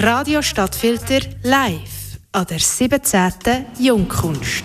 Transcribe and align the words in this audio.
Radio 0.00 0.42
Stadtfilter 0.42 1.18
live 1.42 2.18
an 2.30 2.46
der 2.48 2.60
17. 2.60 3.32
Jungkunst. 3.80 4.62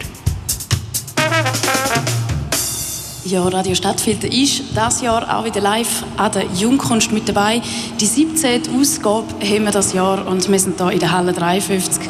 Ja, 3.25 3.41
Radio 3.47 3.73
Stadtfilter 3.73 4.31
ist 4.31 4.61
das 4.75 5.01
Jahr 5.01 5.35
auch 5.35 5.43
wieder 5.43 5.59
live 5.59 6.03
an 6.17 6.31
der 6.33 6.45
Jungkunst 6.53 7.11
mit 7.11 7.27
dabei. 7.27 7.63
Die 7.99 8.05
17. 8.05 8.61
Ausgabe 8.79 9.25
haben 9.41 9.63
wir 9.63 9.71
das 9.71 9.93
Jahr 9.93 10.27
und 10.27 10.47
wir 10.47 10.59
sind 10.59 10.79
hier 10.79 10.91
in 10.91 10.99
der 10.99 11.11
Halle 11.11 11.33
53 11.33 12.07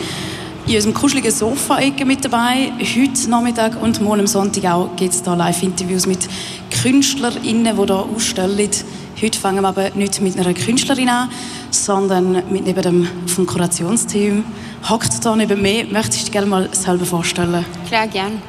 in 0.67 0.75
unserem 0.75 0.93
kuscheligen 0.93 1.31
Sofa-Ecke 1.31 2.03
mit 2.03 2.25
dabei. 2.25 2.73
Heute 2.77 3.29
Nachmittag 3.29 3.81
und 3.81 4.01
morgen 4.01 4.21
am 4.21 4.27
Sonntag 4.27 4.65
auch 4.65 4.95
gibt 4.97 5.13
es 5.13 5.23
hier 5.23 5.35
Live-Interviews 5.35 6.07
mit 6.07 6.27
KünstlerInnen, 6.81 7.73
die 7.73 7.85
hier 7.85 7.95
ausstellen. 7.95 8.69
Heute 9.23 9.39
fangen 9.39 9.61
wir 9.61 9.69
aber 9.69 9.91
nicht 9.91 10.19
mit 10.19 10.37
einer 10.37 10.53
Künstlerin 10.53 11.07
an, 11.07 11.29
sondern 11.71 12.43
mit 12.51 12.65
neben 12.65 12.81
dem 12.81 13.07
vom 13.25 13.45
Kurationsteam. 13.45 14.43
Hockt 14.89 15.23
hier 15.23 15.35
neben 15.37 15.61
mir. 15.61 15.85
Möchtest 15.85 16.27
du 16.27 16.31
gerne 16.33 16.47
mal 16.47 16.67
selber 16.73 17.05
vorstellen? 17.05 17.63
Klar, 17.87 18.07
gern. 18.07 18.41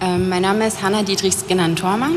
Ähm, 0.00 0.28
mein 0.28 0.42
Name 0.42 0.68
ist 0.68 0.80
Hanna 0.84 1.02
Dietrichs 1.02 1.48
genannt 1.48 1.80
Thormann. 1.80 2.12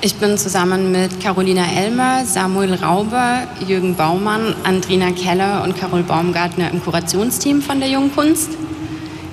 Ich 0.00 0.14
bin 0.14 0.38
zusammen 0.38 0.90
mit 0.90 1.20
Carolina 1.20 1.66
Elmer, 1.70 2.24
Samuel 2.24 2.72
Rauber, 2.72 3.42
Jürgen 3.68 3.94
Baumann, 3.94 4.54
Andrina 4.64 5.10
Keller 5.10 5.64
und 5.64 5.76
Carol 5.76 6.02
Baumgartner 6.02 6.70
im 6.70 6.82
Kurationsteam 6.82 7.60
von 7.60 7.78
der 7.78 7.90
Jungen 7.90 8.14
Kunst. 8.14 8.52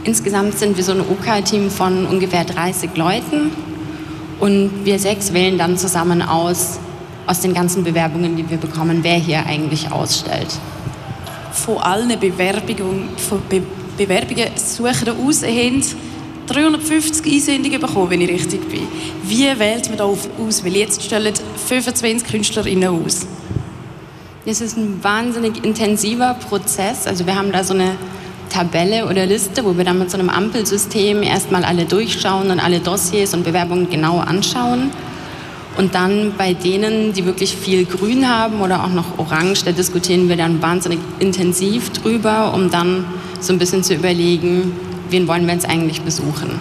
Insgesamt 0.04 0.60
sind 0.60 0.76
wir 0.76 0.84
so 0.84 0.92
ein 0.92 1.00
OK-Team 1.00 1.72
von 1.72 2.08
ungefähr 2.08 2.44
30 2.44 2.90
Leuten 2.98 3.52
und 4.42 4.84
wir 4.84 5.00
sechs 5.00 5.32
wählen 5.32 5.58
dann 5.58 5.78
zusammen 5.78 6.22
aus, 6.22 6.80
aus 7.26 7.40
den 7.40 7.54
ganzen 7.54 7.84
Bewerbungen, 7.84 8.36
die 8.36 8.50
wir 8.50 8.58
bekommen, 8.58 9.00
wer 9.02 9.16
hier 9.16 9.46
eigentlich 9.46 9.92
ausstellt. 9.92 10.48
Von 11.52 11.78
allen 11.78 12.20
Bewerbungen, 12.20 13.10
von 13.18 13.42
Be 13.50 13.62
Bewerbungen 13.96 14.48
suchen 14.56 15.10
aus, 15.10 15.44
haben 15.44 15.84
350 16.48 17.32
Einsendungen 17.32 17.80
bekommen, 17.80 18.10
wenn 18.10 18.22
ich 18.22 18.30
richtig 18.30 18.68
bin. 18.70 18.88
Wie 19.24 19.48
wählt 19.60 19.88
man 19.90 19.98
da 19.98 20.06
aus? 20.06 20.66
Weil 20.66 20.76
jetzt 20.76 21.04
stellen 21.04 21.34
25 21.68 22.28
KünstlerInnen 22.28 22.90
aus. 22.90 23.28
Es 24.46 24.60
ist 24.60 24.78
ein 24.78 25.02
wahnsinnig 25.04 25.64
intensiver 25.64 26.34
Prozess. 26.34 27.08
Also 27.08 27.26
wir 27.26 27.36
haben 27.36 27.52
da 27.52 27.64
so 27.64 27.74
eine 27.74 27.96
Tabelle 28.50 29.08
oder 29.08 29.26
Liste, 29.26 29.64
wo 29.64 29.78
wir 29.78 29.86
dann 29.86 30.00
mit 30.00 30.12
so 30.12 30.18
einem 30.18 30.30
Ampelsystem 30.30 31.24
erstmal 31.24 31.64
alle 31.64 31.86
durchschauen 31.86 32.52
und 32.52 32.60
alle 32.60 32.80
Dossiers 32.80 33.34
und 33.34 33.44
Bewerbungen 33.44 33.90
genau 33.90 34.20
anschauen. 34.20 34.92
Und 35.78 35.96
dann 35.96 36.34
bei 36.38 36.54
denen, 36.54 37.14
die 37.14 37.26
wirklich 37.26 37.56
viel 37.56 37.86
Grün 37.86 38.30
haben 38.30 38.62
oder 38.62 38.84
auch 38.84 38.90
noch 38.90 39.18
Orange, 39.18 39.66
da 39.66 39.72
diskutieren 39.72 40.30
wir 40.30 40.38
dann 40.38 40.62
wahnsinnig 40.62 41.00
intensiv 41.20 41.90
drüber, 41.92 42.54
um 42.54 42.70
dann 42.70 43.06
so 43.40 43.54
ein 43.54 43.60
bisschen 43.60 43.84
zu 43.84 43.96
überlegen, 43.96 44.72
wen 45.10 45.28
wollen 45.28 45.48
wir 45.48 45.54
jetzt 45.54 45.68
eigentlich 45.68 46.02
besuchen. 46.02 46.60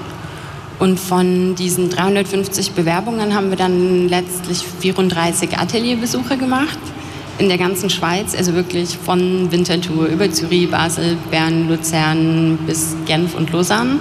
Und 0.78 0.98
von 0.98 1.54
diesen 1.54 1.90
350 1.90 2.72
Bewerbungen 2.72 3.34
haben 3.34 3.50
wir 3.50 3.56
dann 3.56 4.08
letztlich 4.08 4.64
34 4.80 5.58
Atelierbesuche 5.58 6.36
gemacht 6.36 6.78
in 7.38 7.48
der 7.48 7.58
ganzen 7.58 7.90
Schweiz, 7.90 8.34
also 8.34 8.54
wirklich 8.54 8.96
von 8.98 9.52
Winterthur 9.52 10.06
über 10.06 10.30
Zürich, 10.30 10.70
Basel, 10.70 11.16
Bern, 11.30 11.68
Luzern 11.68 12.58
bis 12.66 12.96
Genf 13.06 13.34
und 13.34 13.52
Lausanne. 13.52 13.98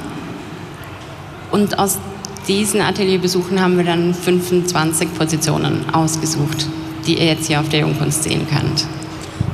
Und 1.51 1.77
aus 1.77 1.99
diesen 2.47 2.81
Atelierbesuchen 2.81 3.61
haben 3.61 3.77
wir 3.77 3.83
dann 3.83 4.13
25 4.13 5.13
Positionen 5.13 5.85
ausgesucht, 5.93 6.67
die 7.05 7.17
ihr 7.17 7.25
jetzt 7.25 7.47
hier 7.47 7.59
auf 7.59 7.69
der 7.69 7.81
Jungkunst 7.81 8.23
sehen 8.23 8.47
könnt. 8.47 8.85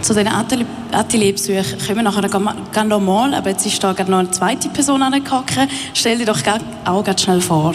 Zu 0.02 0.14
den 0.14 0.28
Atelierbesuchen 0.28 1.80
kommen 1.86 1.96
wir 1.96 2.04
nachher 2.04 2.30
ganz 2.30 2.90
normal, 2.90 3.34
aber 3.34 3.50
jetzt 3.50 3.66
ist 3.66 3.84
da 3.84 3.94
gerade 3.94 4.12
noch 4.12 4.20
eine 4.20 4.32
zweite 4.32 4.70
Person 4.70 5.02
angehockt. 5.02 5.58
Stell 5.94 6.20
dir 6.20 6.26
doch 6.26 6.40
auch 6.86 7.04
ganz 7.04 7.22
schnell 7.24 7.42
vor. 7.42 7.74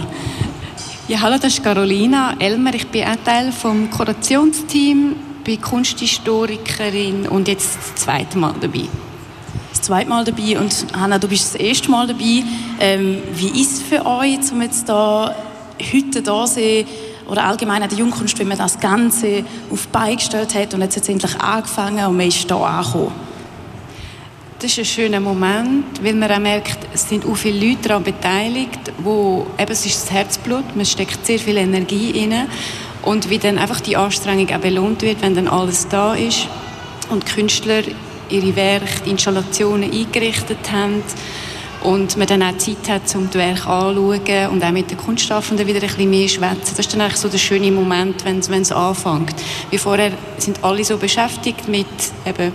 Ja, 1.08 1.20
hallo, 1.20 1.36
das 1.36 1.54
ist 1.54 1.64
Carolina 1.64 2.34
Elmer. 2.38 2.74
Ich 2.74 2.86
bin 2.86 3.04
ein 3.04 3.22
Teil 3.24 3.50
vom 3.52 3.90
Kurationsteam, 3.90 5.16
bin 5.44 5.60
Kunsthistorikerin 5.60 7.26
und 7.28 7.48
jetzt 7.48 7.76
das 7.76 8.04
zweite 8.04 8.38
Mal 8.38 8.54
dabei. 8.60 8.84
Das 9.72 9.80
zweite 9.80 10.10
Mal 10.10 10.22
dabei 10.22 10.60
und 10.60 10.86
Hanna, 10.92 11.18
du 11.18 11.26
bist 11.28 11.54
das 11.54 11.60
erste 11.60 11.90
Mal 11.90 12.06
dabei. 12.06 12.44
Ähm, 12.78 13.22
wie 13.32 13.62
ist 13.62 13.72
es 13.72 13.82
für 13.82 14.04
euch, 14.04 14.52
um 14.52 14.60
jetzt 14.60 14.86
da 14.86 15.34
heute 15.92 16.22
da 16.22 16.44
zu 16.44 16.84
oder 17.26 17.44
allgemein 17.44 17.82
an 17.82 17.88
der 17.88 17.98
Jungkunst, 17.98 18.38
wie 18.38 18.44
man 18.44 18.58
das 18.58 18.78
Ganze 18.78 19.44
auf 19.70 19.86
die 19.86 19.88
Beine 19.90 20.16
gestellt 20.16 20.54
hat 20.54 20.74
und 20.74 20.82
jetzt 20.82 20.98
es 20.98 21.08
endlich 21.08 21.34
angefangen 21.40 22.04
und 22.04 22.18
man 22.18 22.28
ist 22.28 22.46
hier 22.46 22.56
angekommen. 22.56 23.12
Das 24.58 24.70
ist 24.72 24.78
ein 24.78 24.84
schöner 24.84 25.20
Moment, 25.20 26.04
weil 26.04 26.14
man 26.14 26.30
auch 26.30 26.38
merkt, 26.38 26.78
es 26.92 27.08
sind 27.08 27.24
auch 27.24 27.34
viele 27.34 27.66
Leute 27.66 27.88
daran 27.88 28.04
beteiligt, 28.04 28.92
wo 28.98 29.46
eben, 29.58 29.72
es 29.72 29.86
ist 29.86 30.02
das 30.02 30.10
Herzblut, 30.12 30.76
man 30.76 30.84
steckt 30.84 31.24
sehr 31.24 31.38
viel 31.38 31.56
Energie 31.56 32.12
rein 32.20 32.46
und 33.02 33.30
wie 33.30 33.38
dann 33.38 33.56
einfach 33.56 33.80
die 33.80 33.96
Anstrengung 33.96 34.54
auch 34.54 34.60
belohnt 34.60 35.00
wird, 35.00 35.22
wenn 35.22 35.34
dann 35.34 35.48
alles 35.48 35.88
da 35.88 36.14
ist 36.14 36.46
und 37.08 37.24
Künstler 37.24 37.82
ihre 38.32 38.56
Werke, 38.56 39.02
die 39.04 39.10
Installationen 39.10 39.92
eingerichtet 39.92 40.72
haben 40.72 41.02
und 41.82 42.16
man 42.16 42.26
dann 42.26 42.42
auch 42.42 42.56
Zeit 42.58 42.88
hat, 42.88 43.14
um 43.14 43.26
das 43.26 43.34
Werk 43.34 43.66
anzuschauen 43.66 44.48
und 44.50 44.64
auch 44.64 44.70
mit 44.70 44.90
den 44.90 44.98
Kunstschaffenden 44.98 45.66
wieder 45.66 45.80
ein 45.80 45.86
bisschen 45.86 46.10
mehr 46.10 46.28
schwätzen. 46.28 46.74
Das 46.76 46.78
ist 46.78 46.92
dann 46.92 47.00
eigentlich 47.00 47.16
so 47.16 47.28
der 47.28 47.38
schöne 47.38 47.70
Moment, 47.70 48.24
wenn 48.24 48.38
es 48.38 48.72
anfängt. 48.72 49.34
Wie 49.70 49.78
vorher 49.78 50.12
sind 50.38 50.62
alle 50.62 50.84
so 50.84 50.96
beschäftigt 50.96 51.68
mit 51.68 51.86
eben 52.26 52.52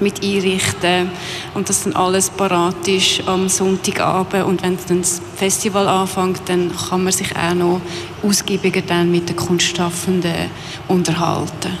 mit 0.00 0.22
Einrichten 0.22 1.10
und 1.54 1.68
dass 1.68 1.84
dann 1.84 1.94
alles 1.94 2.28
parat 2.28 2.88
ist 2.88 3.22
am 3.26 3.48
Sonntagabend 3.48 4.44
und 4.44 4.62
wenn 4.62 4.76
dann 4.88 5.00
das 5.00 5.22
Festival 5.36 5.86
anfängt, 5.86 6.40
dann 6.46 6.72
kann 6.88 7.04
man 7.04 7.12
sich 7.12 7.30
auch 7.36 7.54
noch 7.54 7.80
ausgiebiger 8.22 8.82
dann 8.82 9.12
mit 9.12 9.28
den 9.28 9.36
Kunstschaffenden 9.36 10.50
unterhalten 10.88 11.78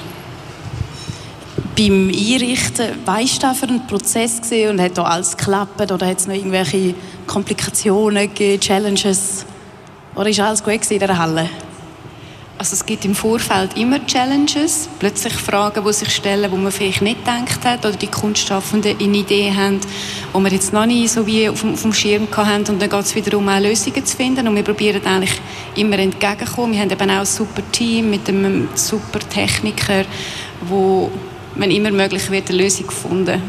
beim 1.82 2.08
Einrichten, 2.10 2.90
weißt 3.04 3.42
du, 3.42 3.46
was 3.48 3.58
für 3.58 3.66
ein 3.66 3.86
Prozess 3.86 4.40
war 4.50 4.70
und 4.70 4.80
hat 4.80 4.96
da 4.96 5.02
alles 5.02 5.36
geklappt 5.36 5.90
oder 5.90 6.06
hat 6.06 6.18
es 6.18 6.26
noch 6.26 6.34
irgendwelche 6.34 6.94
Komplikationen 7.26 8.28
gegeben, 8.28 8.60
Challenges? 8.60 9.44
Oder 10.14 10.28
ist 10.30 10.40
alles 10.40 10.62
gut 10.62 10.88
in 10.90 10.98
der 11.00 11.18
Halle? 11.18 11.48
Also 12.58 12.74
es 12.74 12.86
gibt 12.86 13.04
im 13.04 13.16
Vorfeld 13.16 13.76
immer 13.76 14.04
Challenges, 14.06 14.88
plötzlich 15.00 15.32
Fragen, 15.32 15.84
die 15.84 15.92
sich 15.92 16.14
stellen, 16.14 16.52
wo 16.52 16.56
man 16.56 16.70
vielleicht 16.70 17.02
nicht 17.02 17.18
gedacht 17.18 17.64
hat 17.64 17.84
oder 17.84 17.96
die 17.96 18.06
Kunstschaffenden 18.06 18.96
eine 19.00 19.16
Idee 19.16 19.52
haben, 19.52 19.80
die 20.32 20.38
wir 20.38 20.52
jetzt 20.52 20.72
noch 20.72 20.86
nicht 20.86 21.10
so 21.10 21.26
wie 21.26 21.48
auf 21.48 21.62
dem, 21.62 21.72
auf 21.72 21.82
dem 21.82 21.92
Schirm 21.92 22.28
hatten 22.36 22.70
und 22.70 22.80
dann 22.80 22.90
geht 22.90 23.00
es 23.00 23.14
wieder 23.16 23.36
um 23.36 23.48
Lösungen 23.48 24.06
zu 24.06 24.16
finden 24.16 24.46
und 24.46 24.54
wir 24.54 24.62
probieren 24.62 25.04
eigentlich 25.04 25.40
immer 25.74 25.98
entgegenzukommen. 25.98 26.74
Wir 26.74 26.82
haben 26.82 26.90
eben 26.90 27.10
auch 27.10 27.20
ein 27.20 27.26
super 27.26 27.62
Team 27.72 28.10
mit 28.10 28.28
einem 28.28 28.68
super 28.74 29.18
Techniker, 29.18 30.04
wo 30.60 31.10
wenn 31.56 31.70
immer 31.70 31.90
möglich 31.90 32.30
wird, 32.30 32.48
eine 32.48 32.62
Lösung 32.62 32.86
gefunden. 32.86 33.42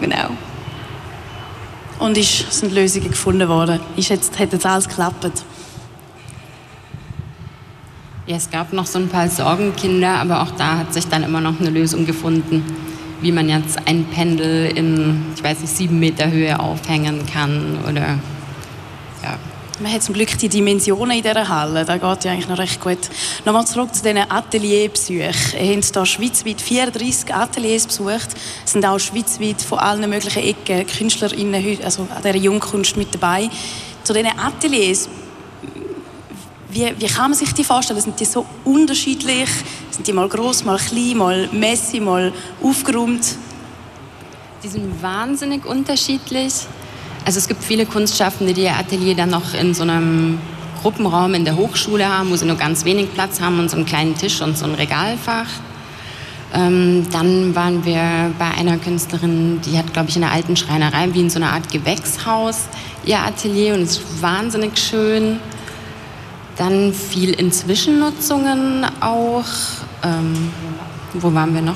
Genau. 0.00 0.30
Und 1.98 2.18
ist, 2.18 2.52
sind 2.52 2.72
Lösungen 2.72 3.10
gefunden 3.10 3.48
worden? 3.48 3.80
Ist 3.96 4.10
jetzt, 4.10 4.38
hat 4.38 4.52
jetzt 4.52 4.66
alles 4.66 4.88
geklappt? 4.88 5.44
Ja, 8.26 8.36
es 8.36 8.50
gab 8.50 8.72
noch 8.72 8.86
so 8.86 8.98
ein 8.98 9.08
paar 9.08 9.28
Sorgenkinder, 9.28 10.16
aber 10.16 10.42
auch 10.42 10.50
da 10.52 10.78
hat 10.78 10.92
sich 10.92 11.06
dann 11.06 11.22
immer 11.22 11.40
noch 11.40 11.60
eine 11.60 11.70
Lösung 11.70 12.04
gefunden, 12.06 12.64
wie 13.20 13.32
man 13.32 13.48
jetzt 13.48 13.78
ein 13.86 14.04
Pendel 14.06 14.76
in, 14.76 15.26
ich 15.34 15.42
weiß 15.42 15.60
nicht, 15.60 15.76
sieben 15.76 16.00
Meter 16.00 16.30
Höhe 16.30 16.58
aufhängen 16.58 17.24
kann 17.32 17.78
oder. 17.88 18.18
Man 19.78 19.92
hat 19.92 20.02
zum 20.02 20.14
Glück 20.14 20.38
die 20.38 20.48
Dimensionen 20.48 21.18
in 21.18 21.22
dieser 21.22 21.46
Halle, 21.46 21.84
das 21.84 22.00
geht 22.00 22.24
ja 22.24 22.32
eigentlich 22.32 22.48
noch 22.48 22.56
recht 22.56 22.80
gut. 22.80 23.10
Nochmal 23.44 23.66
zurück 23.66 23.94
zu 23.94 24.02
diesen 24.02 24.30
Atelierbesuchen. 24.30 25.18
Ihr 25.18 25.28
habt 25.28 25.94
hier 25.94 26.06
schweizweit 26.06 26.62
34 26.62 27.34
Ateliers 27.34 27.86
besucht. 27.86 28.28
Es 28.64 28.72
sind 28.72 28.86
auch 28.86 28.98
schweizweit 28.98 29.60
von 29.60 29.78
allen 29.78 30.08
möglichen 30.08 30.42
Ecken 30.42 30.86
KünstlerInnen 30.86 31.78
also 31.84 32.02
an 32.02 32.22
dieser 32.22 32.36
Jungkunst 32.36 32.96
mit 32.96 33.14
dabei. 33.14 33.50
Zu 34.02 34.14
diesen 34.14 34.38
Ateliers, 34.38 35.10
wie, 36.70 36.94
wie 36.98 37.06
kann 37.06 37.32
man 37.32 37.34
sich 37.34 37.52
die 37.52 37.64
vorstellen? 37.64 38.00
Sind 38.00 38.18
die 38.18 38.24
so 38.24 38.46
unterschiedlich? 38.64 39.50
Sind 39.90 40.06
die 40.06 40.12
mal 40.14 40.28
groß, 40.28 40.64
mal 40.64 40.78
klein, 40.78 41.18
mal 41.18 41.50
messy, 41.52 42.00
mal 42.00 42.32
aufgeräumt? 42.62 43.36
Die 44.62 44.68
sind 44.68 45.02
wahnsinnig 45.02 45.66
unterschiedlich. 45.66 46.54
Also 47.26 47.38
es 47.38 47.48
gibt 47.48 47.64
viele 47.64 47.86
Kunstschaffende, 47.86 48.54
die 48.54 48.62
ihr 48.62 48.76
Atelier 48.76 49.16
dann 49.16 49.30
noch 49.30 49.52
in 49.52 49.74
so 49.74 49.82
einem 49.82 50.38
Gruppenraum 50.80 51.34
in 51.34 51.44
der 51.44 51.56
Hochschule 51.56 52.08
haben, 52.08 52.30
wo 52.30 52.36
sie 52.36 52.46
nur 52.46 52.54
ganz 52.54 52.84
wenig 52.84 53.12
Platz 53.14 53.40
haben 53.40 53.58
und 53.58 53.68
so 53.68 53.76
einen 53.76 53.84
kleinen 53.84 54.14
Tisch 54.14 54.40
und 54.42 54.56
so 54.56 54.64
ein 54.64 54.74
Regalfach. 54.74 55.48
Ähm, 56.54 57.04
dann 57.10 57.56
waren 57.56 57.84
wir 57.84 58.30
bei 58.38 58.52
einer 58.56 58.78
Künstlerin, 58.78 59.60
die 59.62 59.76
hat, 59.76 59.92
glaube 59.92 60.08
ich, 60.08 60.16
in 60.16 60.22
einer 60.22 60.32
alten 60.32 60.56
Schreinerei 60.56 61.08
wie 61.14 61.20
in 61.22 61.28
so 61.28 61.40
einer 61.40 61.52
Art 61.52 61.68
Gewächshaus 61.72 62.68
ihr 63.04 63.18
Atelier 63.18 63.74
und 63.74 63.82
es 63.82 63.98
ist 63.98 64.22
wahnsinnig 64.22 64.78
schön. 64.78 65.40
Dann 66.56 66.92
viel 66.92 67.32
in 67.34 67.50
Zwischennutzungen 67.50 68.86
auch. 69.00 69.44
Ähm, 70.04 70.52
wo 71.14 71.34
waren 71.34 71.52
wir 71.52 71.62
noch? 71.62 71.74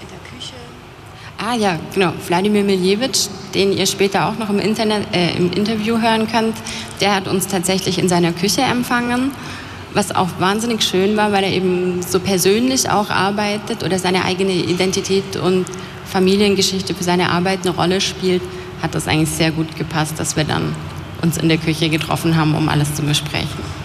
In 0.00 0.06
der 0.08 0.38
Küche. 0.38 0.54
Ah 1.36 1.56
ja, 1.56 1.80
genau. 1.92 2.12
Wladimir 2.28 2.62
Miljewitsch, 2.62 3.26
den 3.54 3.72
ihr 3.72 3.86
später 3.86 4.28
auch 4.28 4.38
noch 4.38 4.50
im, 4.50 4.58
Internet, 4.58 5.14
äh, 5.14 5.36
im 5.36 5.52
Interview 5.52 6.00
hören 6.00 6.26
könnt, 6.30 6.54
der 7.00 7.14
hat 7.14 7.28
uns 7.28 7.46
tatsächlich 7.46 7.98
in 7.98 8.08
seiner 8.08 8.32
Küche 8.32 8.62
empfangen, 8.62 9.32
was 9.94 10.14
auch 10.14 10.28
wahnsinnig 10.38 10.82
schön 10.82 11.16
war, 11.16 11.32
weil 11.32 11.44
er 11.44 11.52
eben 11.52 12.02
so 12.02 12.20
persönlich 12.20 12.90
auch 12.90 13.10
arbeitet 13.10 13.82
oder 13.84 13.98
seine 13.98 14.24
eigene 14.24 14.52
Identität 14.52 15.36
und 15.36 15.66
Familiengeschichte 16.06 16.94
für 16.94 17.04
seine 17.04 17.30
Arbeit 17.30 17.60
eine 17.64 17.74
Rolle 17.74 18.00
spielt, 18.00 18.42
hat 18.82 18.94
das 18.94 19.08
eigentlich 19.08 19.30
sehr 19.30 19.50
gut 19.50 19.76
gepasst, 19.76 20.14
dass 20.18 20.36
wir 20.36 20.44
dann 20.44 20.74
uns 21.22 21.38
in 21.38 21.48
der 21.48 21.58
Küche 21.58 21.88
getroffen 21.88 22.36
haben, 22.36 22.54
um 22.54 22.68
alles 22.68 22.94
zu 22.94 23.02
besprechen. 23.02 23.82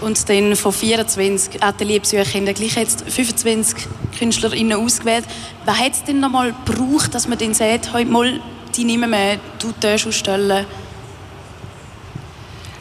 Und 0.00 0.28
dann 0.28 0.56
von 0.56 0.72
24 0.72 1.62
Atelierbesuchern 1.62 2.46
haben 2.46 2.54
gleich 2.54 2.74
jetzt 2.74 3.04
25 3.08 3.86
KünstlerInnen 4.18 4.72
ausgewählt. 4.76 5.24
Was 5.64 5.78
hat 5.78 5.92
es 5.92 6.04
denn 6.04 6.18
noch 6.18 6.30
mal 6.30 6.52
gebraucht, 6.64 7.14
dass 7.14 7.28
man 7.28 7.38
dann 7.38 7.54
sagt, 7.54 7.92
heute 7.92 8.10
mal, 8.10 8.40
die 8.76 8.84
nehmen 8.84 9.10
wir, 9.10 9.38
du 9.58 9.72
ausstellen? 10.08 10.66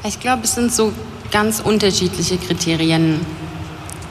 Ich 0.04 0.20
glaube, 0.20 0.44
es 0.44 0.56
sind 0.56 0.74
so 0.74 0.92
ganz 1.32 1.60
unterschiedliche 1.60 2.38
Kriterien. 2.38 3.20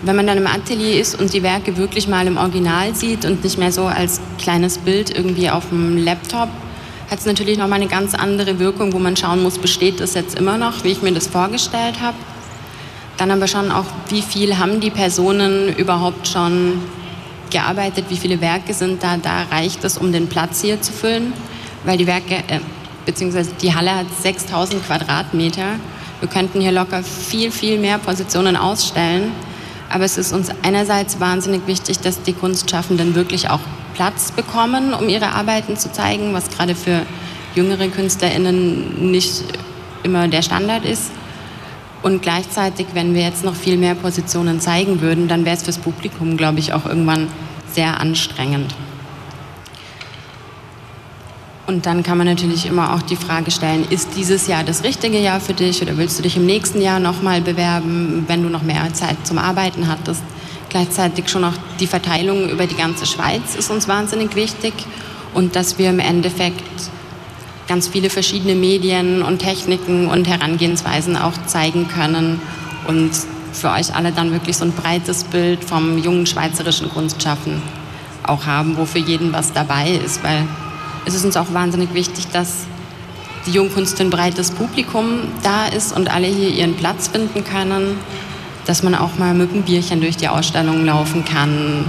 Wenn 0.03 0.17
man 0.17 0.27
dann 0.27 0.39
im 0.39 0.47
Atelier 0.47 1.01
ist 1.01 1.19
und 1.21 1.33
die 1.33 1.43
Werke 1.43 1.77
wirklich 1.77 2.09
mal 2.09 2.27
im 2.27 2.37
Original 2.37 2.95
sieht 2.95 3.25
und 3.25 3.45
nicht 3.45 3.59
mehr 3.59 3.73
so 3.73 3.85
als 3.85 4.21
kleines 4.39 4.79
Bild 4.79 5.11
irgendwie 5.11 5.51
auf 5.51 5.69
dem 5.69 6.03
Laptop, 6.03 6.49
hat 7.11 7.19
es 7.19 7.27
natürlich 7.27 7.59
noch 7.59 7.67
mal 7.67 7.77
eine 7.77 7.89
ganz 7.89 8.15
andere 8.15 8.59
Wirkung, 8.59 8.93
wo 8.93 8.99
man 8.99 9.17
schauen 9.17 9.43
muss, 9.43 9.59
besteht 9.59 10.01
das 10.01 10.15
jetzt 10.15 10.39
immer 10.39 10.57
noch, 10.57 10.85
wie 10.85 10.93
ich 10.93 11.03
mir 11.03 11.13
das 11.13 11.27
vorgestellt 11.27 12.01
habe. 12.01 12.17
Dann 13.17 13.31
aber 13.31 13.49
schon 13.49 13.71
auch, 13.71 13.85
wie 14.09 14.23
viel 14.23 14.59
haben 14.59 14.81
die 14.81 14.91
Personen 14.91 15.75
überhaupt 15.77 16.29
schon 16.29 16.81
gearbeitet, 17.51 18.07
wie 18.09 18.17
viele 18.17 18.41
Werke 18.41 18.73
sind 18.73 19.03
da, 19.03 19.17
da 19.17 19.43
reicht 19.51 19.85
es, 19.85 19.99
um 19.99 20.13
den 20.13 20.29
Platz 20.29 20.63
hier 20.63 20.81
zu 20.81 20.93
füllen, 20.93 21.33
weil 21.85 21.99
die 21.99 22.07
Werke, 22.07 22.37
äh, 22.49 22.61
beziehungsweise 23.07 23.53
die 23.61 23.75
Halle 23.75 23.95
hat 23.95 24.07
6000 24.23 24.85
Quadratmeter. 24.87 25.77
Wir 26.21 26.29
könnten 26.29 26.61
hier 26.61 26.73
locker 26.73 27.03
viel, 27.03 27.51
viel 27.51 27.79
mehr 27.79 27.99
Positionen 27.99 28.57
ausstellen, 28.57 29.33
aber 29.89 30.05
es 30.05 30.19
ist 30.19 30.33
uns 30.33 30.51
einerseits 30.63 31.19
wahnsinnig 31.19 31.67
wichtig, 31.67 32.01
dass 32.01 32.23
die 32.23 32.33
Kunstschaffenden 32.33 33.15
wirklich 33.15 33.51
auch 33.51 33.61
Platz 33.95 34.33
bekommen, 34.33 34.95
um 34.95 35.09
ihre 35.09 35.33
Arbeiten 35.33 35.77
zu 35.77 35.93
zeigen, 35.93 36.33
was 36.33 36.51
gerade 36.51 36.75
für 36.75 37.03
jüngere 37.55 37.89
KünstlerInnen 37.89 39.11
nicht 39.11 39.43
immer 40.03 40.29
der 40.29 40.43
Standard 40.43 40.85
ist. 40.85 41.11
Und 42.03 42.23
gleichzeitig, 42.23 42.87
wenn 42.95 43.15
wir 43.15 43.23
jetzt 43.23 43.45
noch 43.45 43.55
viel 43.55 43.77
mehr 43.77 43.95
Positionen 43.95 44.61
zeigen 44.61 45.01
würden, 45.01 45.29
dann 45.29 45.45
wäre 45.45 45.57
es 45.57 45.65
fürs 45.65 45.79
Publikum, 45.79 46.37
glaube 46.37 46.59
ich, 46.59 46.73
auch 46.73 46.87
irgendwann 46.87 47.29
sehr 47.73 48.01
anstrengend. 48.01 48.75
Und 51.71 51.87
dann 51.87 52.03
kann 52.03 52.19
man 52.19 52.27
natürlich 52.27 52.67
immer 52.67 52.95
auch 52.95 53.03
die 53.03 53.15
Frage 53.15 53.53
stellen, 53.53 53.87
ist 53.91 54.17
dieses 54.17 54.49
Jahr 54.49 54.65
das 54.65 54.83
richtige 54.83 55.21
Jahr 55.21 55.39
für 55.39 55.55
dich 55.55 55.81
oder 55.81 55.97
willst 55.99 56.19
du 56.19 56.23
dich 56.25 56.37
im 56.37 56.45
nächsten 56.45 56.83
Jahr 56.83 56.99
nochmal 56.99 57.43
bewerben, 57.43 58.25
wenn 58.27 58.43
du 58.43 58.49
noch 58.49 58.63
mehr 58.63 58.93
Zeit 58.93 59.17
zum 59.23 59.39
Arbeiten 59.39 59.87
hattest? 59.87 60.21
Gleichzeitig 60.69 61.29
schon 61.29 61.45
auch 61.45 61.53
die 61.79 61.87
Verteilung 61.87 62.49
über 62.49 62.67
die 62.67 62.75
ganze 62.75 63.07
Schweiz 63.07 63.55
ist 63.57 63.71
uns 63.71 63.87
wahnsinnig 63.87 64.35
wichtig 64.35 64.73
und 65.33 65.55
dass 65.55 65.79
wir 65.79 65.91
im 65.91 66.01
Endeffekt 66.01 66.65
ganz 67.69 67.87
viele 67.87 68.11
verschiedene 68.11 68.57
Medien 68.57 69.23
und 69.23 69.39
Techniken 69.39 70.09
und 70.09 70.27
Herangehensweisen 70.27 71.17
auch 71.17 71.35
zeigen 71.47 71.87
können 71.87 72.43
und 72.89 73.13
für 73.53 73.71
euch 73.71 73.95
alle 73.95 74.11
dann 74.11 74.33
wirklich 74.33 74.57
so 74.57 74.65
ein 74.65 74.73
breites 74.73 75.23
Bild 75.23 75.63
vom 75.63 75.99
jungen 75.99 76.27
schweizerischen 76.27 76.89
Kunstschaffen 76.89 77.63
auch 78.25 78.47
haben, 78.47 78.77
wo 78.77 78.87
für 78.87 78.99
jeden 78.99 79.33
was 79.33 79.53
dabei 79.53 79.93
ist, 79.93 80.25
weil 80.25 80.49
es 81.07 81.15
ist 81.15 81.25
uns 81.25 81.37
auch 81.37 81.53
wahnsinnig 81.53 81.95
wichtig, 81.95 82.29
dass 82.33 82.67
die 83.47 83.53
Jungkunst 83.53 83.97
für 83.97 84.05
ein 84.05 84.11
breites 84.11 84.51
Publikum 84.51 85.23
da 85.43 85.67
ist 85.67 85.97
und 85.97 86.13
alle 86.13 86.27
hier 86.27 86.51
ihren 86.51 86.75
Platz 86.75 87.09
finden 87.09 87.45
können, 87.45 87.99
dass 88.67 88.83
man 88.83 88.95
auch 88.95 89.17
mal 89.19 89.35
mit 89.35 89.53
einem 89.53 89.63
Bierchen 89.63 90.01
durch 90.01 90.17
die 90.17 90.29
Ausstellung 90.29 90.85
laufen 90.85 91.25
kann, 91.25 91.87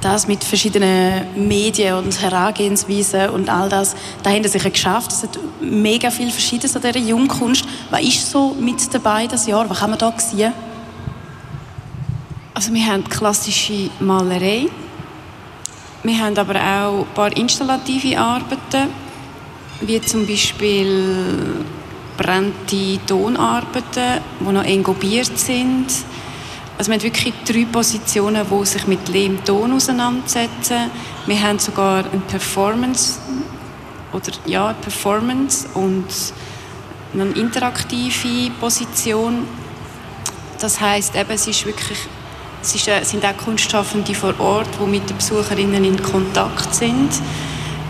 das 0.00 0.28
mit 0.28 0.44
verschiedenen 0.44 1.48
Medien 1.48 1.94
und 1.94 2.20
Herangehensweisen 2.20 3.30
und 3.30 3.50
all 3.50 3.68
das, 3.68 3.96
da 4.22 4.30
haben 4.30 4.42
sie 4.44 4.50
sicher 4.50 4.70
geschafft. 4.70 5.10
Es 5.10 5.24
hat 5.24 5.38
mega 5.60 6.10
viel 6.10 6.30
Verschiedenes 6.30 6.76
an 6.76 6.82
dieser 6.82 6.98
Jungkunst. 7.00 7.64
Was 7.90 8.02
ist 8.02 8.30
so 8.30 8.54
mit 8.60 8.94
dabei 8.94 9.26
das 9.26 9.46
Jahr? 9.46 9.68
Was 9.68 9.80
haben 9.80 9.90
wir 9.90 9.96
da 9.96 10.10
gesehen? 10.10 10.52
Also 12.54 12.72
wir 12.72 12.86
haben 12.86 13.04
klassische 13.04 13.90
Malerei. 13.98 14.68
Wir 16.06 16.18
haben 16.18 16.38
aber 16.38 16.54
auch 16.54 17.00
ein 17.00 17.14
paar 17.14 17.36
installative 17.36 18.18
Arbeiten, 18.18 18.90
wie 19.80 20.00
zum 20.00 20.26
Beispiel 20.26 21.64
brennte 22.16 22.98
Tonarbeiten, 23.06 24.20
die 24.40 24.52
noch 24.52 24.64
engobiert 24.64 25.36
sind 25.36 25.86
also 26.78 26.90
wir 26.90 26.98
haben 26.98 27.04
wirklich 27.04 27.32
drei 27.46 27.64
Positionen, 27.64 28.44
die 28.50 28.66
sich 28.66 28.86
mit 28.86 29.08
Lehm-Ton 29.08 29.72
auseinandersetzen. 29.72 30.90
Wir 31.24 31.42
haben 31.42 31.58
sogar 31.58 32.04
eine 32.04 32.20
Performance 32.28 33.18
oder 34.12 34.32
ja, 34.44 34.74
Performance 34.74 35.66
und 35.72 36.04
eine 37.14 37.30
interaktive 37.30 38.50
Position. 38.60 39.46
Das 40.60 40.78
heißt, 40.78 41.14
es 41.14 41.46
ist 41.46 41.64
wirklich, 41.64 41.98
es 42.74 42.88
äh, 42.88 43.04
sind 43.04 43.24
auch 43.24 43.36
Kunstschaffende 43.36 44.14
vor 44.14 44.34
Ort, 44.40 44.68
die 44.80 44.86
mit 44.86 45.08
den 45.08 45.16
Besucherinnen 45.16 45.84
in 45.84 46.02
Kontakt 46.02 46.74
sind. 46.74 47.10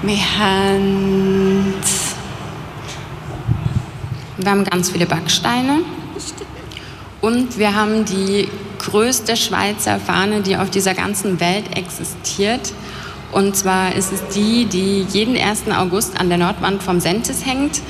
Wir 0.03 0.19
haben 0.39 1.75
wir 4.37 4.51
haben 4.51 4.65
ganz 4.65 4.91
viele 4.91 5.07
Backsteine 5.07 5.79
und 7.23 7.59
wir 7.59 7.75
haben 7.75 8.05
die 8.05 8.49
größte 8.79 9.35
Schweizer 9.37 9.99
Fahne, 9.99 10.43
die 10.43 10.57
auf 10.59 10.69
dieser 10.69 10.93
ganzen 10.93 11.41
Welt 11.41 11.75
existiert. 11.75 12.73
Und 13.33 13.57
zwar 13.57 13.95
ist 13.95 14.13
es 14.13 14.29
die, 14.35 14.67
die 14.67 15.07
jeden 15.11 15.37
1. 15.37 15.65
August 15.75 16.21
an 16.21 16.29
der 16.29 16.39
Nordwand 16.39 16.83
vom 16.83 17.01
Sentis 17.01 17.47
hängt. 17.47 17.81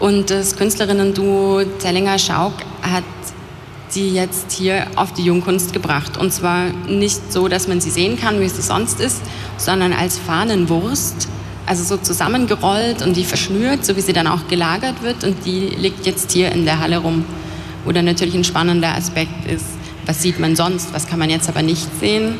Und 0.00 0.30
das 0.30 0.56
Künstlerinnen-Duo 0.56 1.62
Zellinger 1.78 2.18
Schauk 2.18 2.54
hat 2.82 3.04
sie 3.94 4.10
jetzt 4.10 4.52
hier 4.52 4.86
auf 4.96 5.12
die 5.12 5.22
Jungkunst 5.22 5.72
gebracht. 5.72 6.18
Und 6.18 6.32
zwar 6.32 6.66
nicht 6.88 7.32
so, 7.32 7.48
dass 7.48 7.68
man 7.68 7.80
sie 7.80 7.90
sehen 7.90 8.18
kann, 8.18 8.40
wie 8.40 8.44
es 8.44 8.66
sonst 8.66 9.00
ist, 9.00 9.22
sondern 9.56 9.92
als 9.92 10.18
Fahnenwurst. 10.18 11.28
Also 11.66 11.82
so 11.82 11.96
zusammengerollt 11.96 13.00
und 13.00 13.16
die 13.16 13.24
verschnürt, 13.24 13.86
so 13.86 13.96
wie 13.96 14.02
sie 14.02 14.12
dann 14.12 14.26
auch 14.26 14.48
gelagert 14.48 15.02
wird. 15.02 15.24
Und 15.24 15.46
die 15.46 15.68
liegt 15.68 16.04
jetzt 16.04 16.32
hier 16.32 16.52
in 16.52 16.66
der 16.66 16.80
Halle 16.80 16.98
rum. 16.98 17.24
Wo 17.84 17.92
dann 17.92 18.04
natürlich 18.04 18.34
ein 18.34 18.44
spannender 18.44 18.94
Aspekt 18.94 19.50
ist, 19.50 19.66
was 20.04 20.20
sieht 20.20 20.38
man 20.40 20.56
sonst, 20.56 20.92
was 20.92 21.06
kann 21.06 21.18
man 21.18 21.30
jetzt 21.30 21.48
aber 21.48 21.62
nicht 21.62 21.88
sehen. 22.00 22.34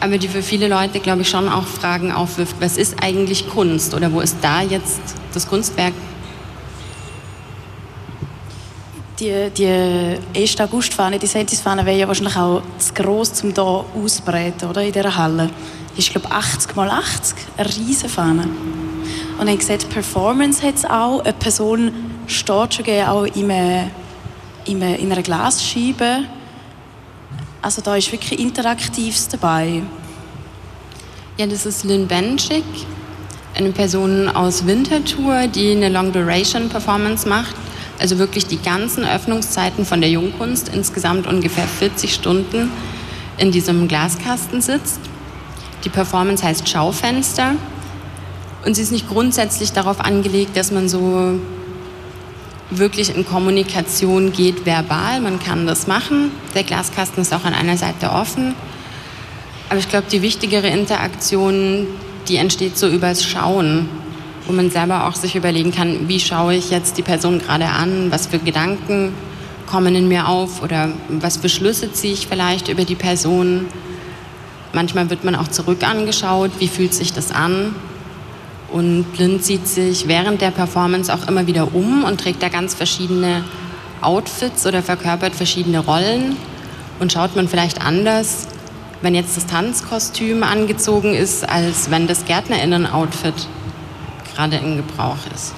Aber 0.00 0.18
die 0.18 0.28
für 0.28 0.42
viele 0.42 0.66
Leute, 0.66 0.98
glaube 0.98 1.22
ich, 1.22 1.28
schon 1.28 1.48
auch 1.48 1.66
Fragen 1.66 2.10
aufwirft, 2.10 2.56
was 2.58 2.76
ist 2.78 3.02
eigentlich 3.02 3.48
Kunst 3.50 3.94
oder 3.94 4.12
wo 4.12 4.20
ist 4.20 4.38
da 4.40 4.62
jetzt 4.62 5.00
das 5.34 5.46
Kunstwerk? 5.46 5.92
Die, 9.20 9.50
die 9.50 10.40
1. 10.40 10.60
August-Fahne, 10.60 11.18
die 11.18 11.26
Sentis-Fahne 11.26 11.84
wäre 11.84 11.98
ja 11.98 12.08
wahrscheinlich 12.08 12.36
auch 12.36 12.62
zu 12.78 12.94
gross, 12.94 13.42
um 13.42 13.52
hier 13.52 13.62
auszubreiten, 13.62 14.68
oder, 14.68 14.82
in 14.82 14.92
dieser 14.92 15.14
Halle. 15.14 15.50
Die 15.94 15.98
ist, 15.98 16.10
glaube 16.10 16.26
ich, 16.28 16.34
80 16.34 16.74
mal 16.74 16.90
80, 16.90 17.36
eine 17.58 17.68
riesige 17.68 18.08
Fahne. 18.08 18.48
Und 19.38 19.46
dann 19.46 19.58
gesagt, 19.58 19.90
Performance 19.90 20.66
hat 20.66 20.76
es 20.76 20.84
auch. 20.86 21.20
Eine 21.22 21.34
Person 21.34 21.92
steht 22.26 22.74
schon 22.74 22.86
auch 23.06 23.24
in, 23.24 23.50
einem, 23.50 23.90
in 24.66 24.82
einer 24.82 25.22
Glasscheibe 25.22 26.24
also 27.62 27.82
da 27.82 27.96
ist 27.96 28.10
wirklich 28.10 28.40
Interaktives 28.40 29.28
dabei. 29.28 29.82
Ja, 31.36 31.46
das 31.46 31.66
ist 31.66 31.84
Lynn 31.84 32.06
Benchik, 32.06 32.64
eine 33.54 33.70
Person 33.70 34.28
aus 34.28 34.66
Winterthur, 34.66 35.46
die 35.46 35.72
eine 35.72 35.90
Long 35.90 36.10
Duration 36.12 36.68
Performance 36.68 37.28
macht. 37.28 37.54
Also 38.00 38.18
wirklich 38.18 38.46
die 38.46 38.60
ganzen 38.60 39.04
Öffnungszeiten 39.04 39.84
von 39.84 40.00
der 40.00 40.08
Jungkunst, 40.08 40.70
insgesamt 40.70 41.26
ungefähr 41.26 41.66
40 41.66 42.14
Stunden 42.14 42.70
in 43.36 43.52
diesem 43.52 43.88
Glaskasten 43.88 44.62
sitzt. 44.62 45.00
Die 45.84 45.90
Performance 45.90 46.42
heißt 46.42 46.66
Schaufenster 46.66 47.56
und 48.64 48.74
sie 48.74 48.82
ist 48.82 48.90
nicht 48.90 49.08
grundsätzlich 49.08 49.72
darauf 49.72 50.00
angelegt, 50.00 50.56
dass 50.56 50.72
man 50.72 50.88
so 50.88 51.38
wirklich 52.70 53.14
in 53.14 53.26
Kommunikation 53.26 54.32
geht 54.32 54.64
verbal. 54.64 55.20
Man 55.20 55.38
kann 55.38 55.66
das 55.66 55.86
machen. 55.86 56.30
Der 56.54 56.64
Glaskasten 56.64 57.20
ist 57.20 57.34
auch 57.34 57.44
an 57.44 57.52
einer 57.52 57.76
Seite 57.76 58.10
offen. 58.12 58.54
Aber 59.68 59.78
ich 59.78 59.88
glaube, 59.88 60.06
die 60.10 60.22
wichtigere 60.22 60.68
Interaktion, 60.68 61.86
die 62.28 62.36
entsteht 62.36 62.78
so 62.78 62.88
übers 62.88 63.24
Schauen, 63.24 63.88
wo 64.50 64.56
man 64.56 64.68
selber 64.68 65.06
auch 65.06 65.14
sich 65.14 65.36
überlegen 65.36 65.70
kann, 65.70 66.08
wie 66.08 66.18
schaue 66.18 66.56
ich 66.56 66.70
jetzt 66.70 66.98
die 66.98 67.02
Person 67.02 67.38
gerade 67.38 67.66
an, 67.66 68.10
was 68.10 68.26
für 68.26 68.40
Gedanken 68.40 69.12
kommen 69.68 69.94
in 69.94 70.08
mir 70.08 70.26
auf 70.26 70.60
oder 70.60 70.88
was 71.08 71.36
für 71.36 71.48
Schlüsse 71.48 71.92
ziehe 71.92 72.14
ich 72.14 72.26
vielleicht 72.26 72.66
über 72.66 72.84
die 72.84 72.96
Person. 72.96 73.66
Manchmal 74.72 75.08
wird 75.08 75.22
man 75.22 75.36
auch 75.36 75.46
zurück 75.46 75.84
angeschaut, 75.84 76.50
wie 76.58 76.66
fühlt 76.66 76.92
sich 76.94 77.12
das 77.12 77.30
an. 77.30 77.76
Und 78.72 79.04
Blind 79.12 79.44
sieht 79.44 79.68
sich 79.68 80.08
während 80.08 80.40
der 80.40 80.50
Performance 80.50 81.14
auch 81.14 81.28
immer 81.28 81.46
wieder 81.46 81.72
um 81.72 82.02
und 82.02 82.20
trägt 82.20 82.42
da 82.42 82.48
ganz 82.48 82.74
verschiedene 82.74 83.44
Outfits 84.00 84.66
oder 84.66 84.82
verkörpert 84.82 85.36
verschiedene 85.36 85.78
Rollen. 85.78 86.36
Und 86.98 87.12
schaut 87.12 87.36
man 87.36 87.46
vielleicht 87.46 87.80
anders, 87.80 88.48
wenn 89.00 89.14
jetzt 89.14 89.36
das 89.36 89.46
Tanzkostüm 89.46 90.42
angezogen 90.42 91.14
ist, 91.14 91.48
als 91.48 91.92
wenn 91.92 92.08
das 92.08 92.24
Gärtnerinnen-Outfit 92.24 93.46
gerade 94.40 94.56
in 94.56 94.76
Gebrauch 94.76 95.18
ist. 95.34 95.52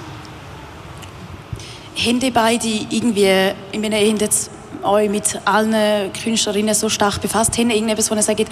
Haben 1.97 2.21
die 2.21 2.31
beide 2.31 2.67
irgendwie, 2.67 3.53
ich 3.71 3.79
meine, 3.79 4.03
ihr 4.03 4.11
habt 4.11 4.23
jetzt 4.23 4.51
euch 4.83 5.09
mit 5.09 5.41
allen 5.45 6.13
Künstlerinnen 6.13 6.75
so 6.75 6.89
stark 6.89 7.21
befasst, 7.21 7.57
haben 7.59 7.71
irgendetwas, 7.71 8.11
wo 8.11 8.15
ihr 8.15 8.23
sagt, 8.23 8.47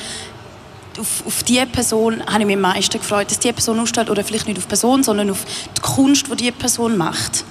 auf, 0.98 1.26
auf 1.26 1.42
die 1.42 1.64
Person 1.66 2.24
habe 2.26 2.40
ich 2.40 2.46
mich 2.46 2.56
am 2.56 2.62
meisten 2.62 2.98
gefreut, 2.98 3.30
dass 3.30 3.38
die 3.38 3.52
Person 3.52 3.80
ausstellt, 3.80 4.10
oder 4.10 4.22
vielleicht 4.22 4.46
nicht 4.46 4.58
auf 4.58 4.64
die 4.64 4.68
Person, 4.68 5.02
sondern 5.02 5.30
auf 5.30 5.44
die 5.76 5.80
Kunst, 5.80 6.26
die 6.30 6.36
die 6.36 6.52
Person 6.52 6.96
macht? 6.96 7.44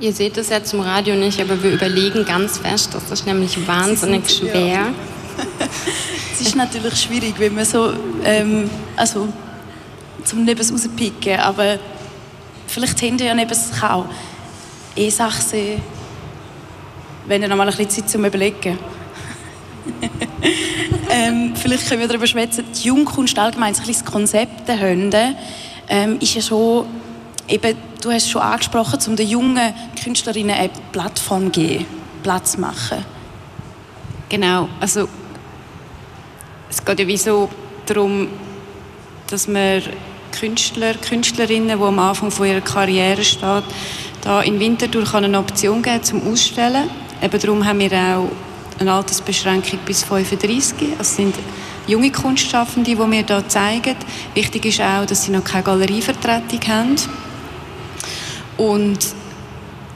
Ihr 0.00 0.12
seht 0.12 0.36
es 0.38 0.48
jetzt 0.48 0.72
im 0.72 0.80
Radio 0.80 1.14
nicht, 1.14 1.40
aber 1.40 1.62
wir 1.62 1.72
überlegen 1.72 2.24
ganz 2.24 2.58
fest. 2.58 2.94
Das 2.94 3.10
ist 3.10 3.26
nämlich 3.26 3.66
wahnsinnig 3.66 4.30
schwer. 4.30 4.66
Ja. 4.66 4.86
es 6.32 6.40
ist 6.40 6.56
natürlich 6.56 7.00
schwierig, 7.00 7.34
wenn 7.38 7.54
man 7.54 7.64
so, 7.64 7.92
ähm, 8.24 8.68
also 8.96 9.28
zum 10.24 10.44
Nebens 10.44 10.72
rauspicken, 10.72 11.38
aber 11.38 11.78
vielleicht 12.66 13.02
habt 13.02 13.20
ihr 13.20 13.26
ja 13.26 13.34
neben 13.34 13.56
auch 13.82 14.06
E-Sachse, 14.96 15.78
wenn 17.26 17.42
ihr 17.42 17.48
noch 17.48 17.56
mal 17.56 17.68
ein 17.68 17.76
bisschen 17.76 17.90
Zeit 17.90 18.10
zum 18.10 18.24
Überlegen. 18.24 18.78
ähm, 21.10 21.54
vielleicht 21.56 21.88
können 21.88 22.00
wir 22.00 22.08
darüber 22.08 22.26
schwätzen, 22.26 22.64
die 22.72 22.88
Jungkunst 22.88 23.38
allgemein, 23.38 23.74
so 23.74 23.80
ein 23.80 23.86
bisschen 23.86 24.04
das 24.04 24.12
Konzept 24.12 24.68
der 24.68 24.80
Hunde, 24.80 25.34
ähm, 25.88 26.18
ist 26.20 26.34
ja 26.34 26.42
schon 26.42 26.86
eben, 27.48 27.76
du 28.00 28.10
hast 28.10 28.24
es 28.24 28.30
schon 28.30 28.42
angesprochen, 28.42 28.98
um 29.06 29.16
den 29.16 29.28
jungen 29.28 29.74
Künstlerinnen 30.02 30.54
eine 30.54 30.70
Plattform 30.92 31.52
zu 31.52 31.60
geben, 31.60 31.86
Platz 32.22 32.52
zu 32.52 32.60
machen. 32.60 33.04
Genau, 34.28 34.68
also 34.80 35.08
es 36.70 36.84
geht 36.84 37.00
ja 37.00 37.06
wie 37.06 37.16
so 37.16 37.50
darum, 37.86 38.28
dass 39.28 39.48
man 39.48 39.82
Künstler, 40.38 40.94
Künstlerinnen, 40.94 41.78
die 41.78 41.84
am 41.84 41.98
Anfang 41.98 42.30
von 42.30 42.46
ihrer 42.46 42.60
Karriere 42.60 43.24
stehen, 43.24 43.62
da 44.22 44.42
in 44.42 44.60
Winterthur 44.60 45.04
eine 45.14 45.38
Option 45.38 45.82
geben 45.82 46.02
zum 46.02 46.32
Ausstellen. 46.32 46.88
Eben 47.20 47.40
darum 47.40 47.66
haben 47.66 47.80
wir 47.80 47.92
auch 47.92 48.30
eine 48.78 48.92
Altersbeschränkung 48.92 49.80
bis 49.84 50.04
35. 50.04 50.90
Es 50.98 51.16
sind 51.16 51.34
junge 51.86 52.12
Kunstschaffende, 52.12 52.92
die 52.92 52.98
wir 52.98 53.24
hier 53.26 53.48
zeigen. 53.48 53.96
Wichtig 54.34 54.66
ist 54.66 54.80
auch, 54.80 55.04
dass 55.04 55.24
sie 55.24 55.32
noch 55.32 55.44
keine 55.44 55.64
Galerievertretung 55.64 56.60
haben. 56.68 56.96
Und 58.56 58.98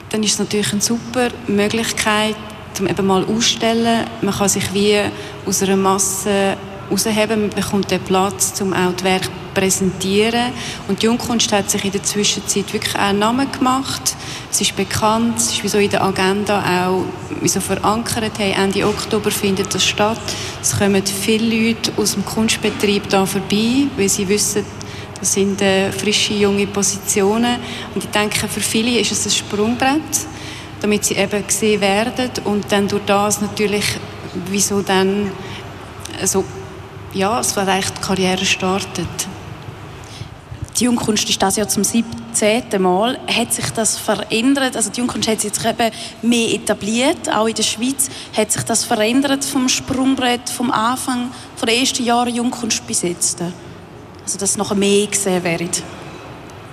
dann 0.09 0.23
ist 0.23 0.33
es 0.33 0.39
natürlich 0.39 0.71
eine 0.71 0.81
super 0.81 1.29
Möglichkeit, 1.47 2.35
um 2.79 2.87
eben 2.87 3.05
mal 3.05 3.23
auszustellen. 3.23 4.05
Man 4.21 4.33
kann 4.33 4.49
sich 4.49 4.73
wie 4.73 4.99
aus 5.45 5.63
einer 5.63 5.75
Masse 5.75 6.57
herausheben, 6.89 7.41
man 7.41 7.49
bekommt 7.49 7.91
den 7.91 8.01
Platz, 8.01 8.59
um 8.61 8.73
auch 8.73 8.93
das 8.93 9.03
Werk 9.03 9.29
präsentieren. 9.53 10.51
Und 10.87 11.01
die 11.01 11.05
Jungkunst 11.07 11.51
hat 11.51 11.69
sich 11.71 11.83
in 11.85 11.91
der 11.91 12.03
Zwischenzeit 12.03 12.71
wirklich 12.73 12.95
auch 12.95 12.99
einen 12.99 13.19
Namen 13.19 13.51
gemacht. 13.51 14.15
Es 14.51 14.61
ist 14.61 14.75
bekannt, 14.75 15.37
es 15.37 15.53
ist 15.53 15.63
wie 15.63 15.67
so 15.67 15.77
in 15.77 15.89
der 15.89 16.03
Agenda 16.03 16.87
auch 16.87 17.05
wie 17.41 17.47
so 17.47 17.59
verankert. 17.59 18.33
Hey, 18.37 18.51
Ende 18.51 18.85
Oktober 18.85 19.31
findet 19.31 19.73
das 19.73 19.85
statt. 19.85 20.21
Es 20.61 20.77
kommen 20.77 21.03
viele 21.05 21.67
Leute 21.67 21.91
aus 21.97 22.13
dem 22.13 22.25
Kunstbetrieb 22.25 23.09
da 23.09 23.25
vorbei, 23.25 23.87
weil 23.97 24.09
sie 24.09 24.27
wissen, 24.27 24.65
das 25.19 25.33
sind 25.33 25.61
äh, 25.61 25.91
frische, 25.91 26.33
junge 26.33 26.67
Positionen. 26.67 27.57
Und 27.95 28.03
ich 28.03 28.09
denke, 28.11 28.47
für 28.47 28.59
viele 28.59 28.99
ist 28.99 29.11
es 29.11 29.25
ein 29.25 29.31
Sprungbrett, 29.31 30.01
damit 30.85 31.03
sie 31.03 31.15
eben 31.15 31.47
gesehen 31.47 31.81
werden 31.81 32.29
und 32.43 32.71
dann 32.71 32.87
durch 32.87 33.05
das 33.07 33.41
natürlich, 33.41 33.97
wieso 34.51 34.83
dann 34.83 35.31
so, 36.23 36.45
ja, 37.11 37.39
es 37.39 37.53
vielleicht 37.53 37.97
die 37.97 38.01
Karriere 38.01 38.45
startet. 38.45 39.07
Die 40.77 40.83
Jungkunst 40.83 41.27
ist 41.27 41.41
das 41.41 41.55
ja 41.55 41.67
zum 41.67 41.83
17. 41.83 42.79
Mal. 42.79 43.17
Hat 43.25 43.51
sich 43.51 43.67
das 43.71 43.97
verändert? 43.97 44.75
Also 44.75 44.91
die 44.91 44.99
Jungkunst 44.99 45.27
hat 45.27 45.41
sich 45.41 45.51
jetzt 45.51 45.65
eben 45.65 45.91
mehr 46.21 46.53
etabliert, 46.53 47.33
auch 47.33 47.47
in 47.47 47.55
der 47.55 47.63
Schweiz. 47.63 48.11
Hat 48.37 48.51
sich 48.51 48.61
das 48.61 48.83
verändert 48.83 49.43
vom 49.43 49.67
Sprungbrett, 49.67 50.47
vom 50.51 50.69
Anfang, 50.69 51.31
von 51.55 51.67
den 51.67 51.79
ersten 51.79 52.03
Jahren 52.03 52.35
Jungkunst 52.35 52.85
bis? 52.85 53.03
Also 53.03 54.37
dass 54.37 54.55
noch 54.55 54.75
mehr 54.75 55.07
gesehen 55.07 55.43
werden? 55.43 55.71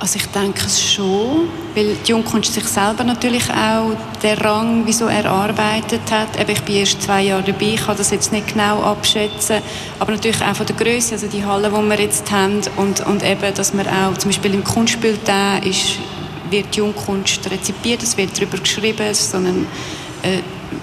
Also 0.02 0.16
ich 0.16 0.26
denke 0.26 0.66
es 0.66 0.82
schon, 0.82 1.48
weil 1.76 1.94
die 2.04 2.10
Jungkunst 2.10 2.52
sich 2.52 2.64
selber 2.64 3.04
natürlich 3.04 3.48
auch 3.50 3.92
den 4.20 4.36
Rang, 4.38 4.82
wieso 4.84 5.06
erarbeitet 5.06 6.00
hat. 6.10 6.40
Eben, 6.40 6.50
ich 6.50 6.62
bin 6.62 6.74
erst 6.74 7.02
zwei 7.02 7.22
Jahre 7.22 7.44
dabei, 7.44 7.74
ich 7.74 7.86
kann 7.86 7.96
das 7.96 8.10
jetzt 8.10 8.32
nicht 8.32 8.52
genau 8.52 8.82
abschätzen, 8.82 9.58
aber 10.00 10.10
natürlich 10.10 10.42
auch 10.42 10.56
von 10.56 10.66
der 10.66 10.74
Größe, 10.74 11.14
also 11.14 11.28
die 11.28 11.44
Halle, 11.44 11.70
die 11.70 11.88
wir 11.88 12.00
jetzt 12.00 12.32
haben 12.32 12.62
und, 12.78 13.06
und 13.06 13.22
eben, 13.22 13.54
dass 13.54 13.74
man 13.74 13.86
auch 13.86 14.18
zum 14.18 14.32
Beispiel 14.32 14.54
im 14.54 14.64
Kunstbild 14.64 15.20
da 15.24 15.58
ist, 15.58 15.98
wird 16.50 16.74
die 16.74 16.78
Jungkunst 16.78 17.48
rezipiert, 17.48 18.02
es 18.02 18.16
wird 18.16 18.36
darüber 18.36 18.58
geschrieben, 18.58 19.06
es 19.08 19.20
ist 19.20 19.30
so 19.30 19.36
ein, 19.36 19.68
äh, 20.22 20.38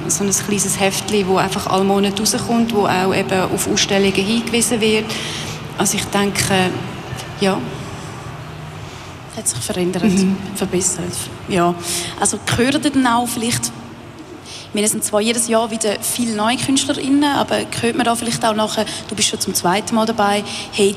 so 0.07 0.23
ein 0.23 0.29
kleines 0.29 0.79
Heftchen, 0.79 1.27
das 1.27 1.43
einfach 1.43 1.67
alle 1.67 1.83
Monate 1.83 2.21
rauskommt, 2.21 2.73
wo 2.73 2.85
auch 2.85 3.13
eben 3.13 3.41
auf 3.53 3.69
Ausstellungen 3.69 4.13
hingewiesen 4.13 4.79
wird. 4.79 5.07
Also 5.77 5.97
ich 5.97 6.05
denke, 6.05 6.69
ja. 7.41 7.57
Hat 9.39 9.47
sich 9.47 9.59
verändert, 9.59 10.03
mhm. 10.03 10.35
verbessert. 10.53 11.13
Ja. 11.47 11.73
Also 12.19 12.37
gehören 12.45 12.81
dann 12.81 13.07
auch 13.07 13.25
vielleicht 13.25 13.71
wir 14.73 14.87
sind 14.87 15.03
zwar 15.03 15.21
jedes 15.21 15.47
Jahr 15.47 15.71
wieder 15.71 15.95
viele 16.01 16.35
neue 16.35 16.57
KünstlerInnen, 16.57 17.23
aber 17.23 17.61
hört 17.81 17.95
man 17.95 18.05
da 18.05 18.15
vielleicht 18.15 18.45
auch 18.45 18.53
nachher, 18.53 18.85
du 19.07 19.15
bist 19.15 19.29
schon 19.29 19.39
zum 19.39 19.55
zweiten 19.55 19.95
Mal 19.95 20.05
dabei, 20.05 20.43
hey, 20.73 20.95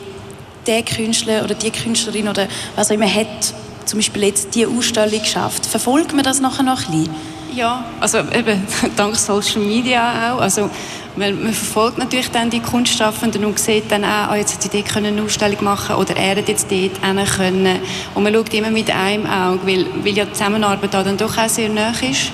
der 0.66 0.82
Künstler 0.82 1.44
oder 1.44 1.54
die 1.54 1.70
Künstlerin 1.70 2.28
oder 2.28 2.48
was 2.76 2.90
auch 2.90 2.94
immer 2.94 3.08
hat 3.08 3.54
zum 3.86 4.00
Beispiel 4.00 4.24
jetzt 4.24 4.54
die 4.54 4.66
Ausstellung 4.66 5.20
geschafft. 5.20 5.64
Verfolgt 5.64 6.12
man 6.12 6.24
das 6.24 6.40
nachher 6.40 6.64
noch 6.64 6.86
ein 6.88 6.90
bisschen? 6.90 7.14
Ja, 7.54 7.84
also 8.00 8.18
eben 8.18 8.66
dank 8.96 9.16
Social 9.16 9.60
Media 9.60 10.32
auch. 10.32 10.40
Also 10.40 10.70
man, 11.16 11.42
man 11.42 11.52
verfolgt 11.52 11.98
natürlich 11.98 12.30
dann 12.30 12.48
die 12.48 12.60
Kunstschaffenden 12.60 13.44
und 13.44 13.58
sieht 13.58 13.90
dann 13.90 14.04
auch, 14.04 14.32
oh, 14.32 14.34
jetzt 14.34 14.54
hat 14.54 14.62
sie 14.62 14.70
dort 14.70 14.96
eine 14.96 15.22
Ausstellung 15.22 15.62
machen 15.62 15.96
oder 15.96 16.16
er 16.16 16.36
hat 16.36 16.48
jetzt 16.48 16.70
dort 16.70 17.02
können. 17.36 17.78
Und 18.14 18.22
man 18.22 18.32
schaut 18.32 18.54
immer 18.54 18.70
mit 18.70 18.90
einem 18.90 19.26
Auge, 19.26 19.66
weil, 19.66 19.86
weil 20.02 20.16
ja 20.16 20.24
die 20.24 20.32
Zusammenarbeit 20.32 20.94
da 20.94 21.02
dann 21.02 21.18
doch 21.18 21.36
auch 21.36 21.48
sehr 21.48 21.68
nah 21.68 21.90
ist. 21.90 22.32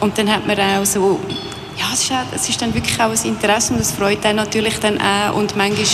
Und 0.00 0.16
dann 0.18 0.30
hat 0.30 0.46
man 0.46 0.58
auch 0.58 0.84
so, 0.84 1.18
ja, 1.76 1.86
es 1.92 2.04
ist, 2.04 2.12
auch, 2.12 2.16
es 2.34 2.48
ist 2.48 2.62
dann 2.62 2.72
wirklich 2.74 3.00
auch 3.00 3.10
ein 3.10 3.28
Interesse 3.28 3.72
und 3.72 3.80
das 3.80 3.90
freut 3.90 4.24
einen 4.24 4.36
natürlich 4.36 4.78
dann 4.78 5.00
auch. 5.00 5.34
Und 5.34 5.56
manchmal 5.56 5.86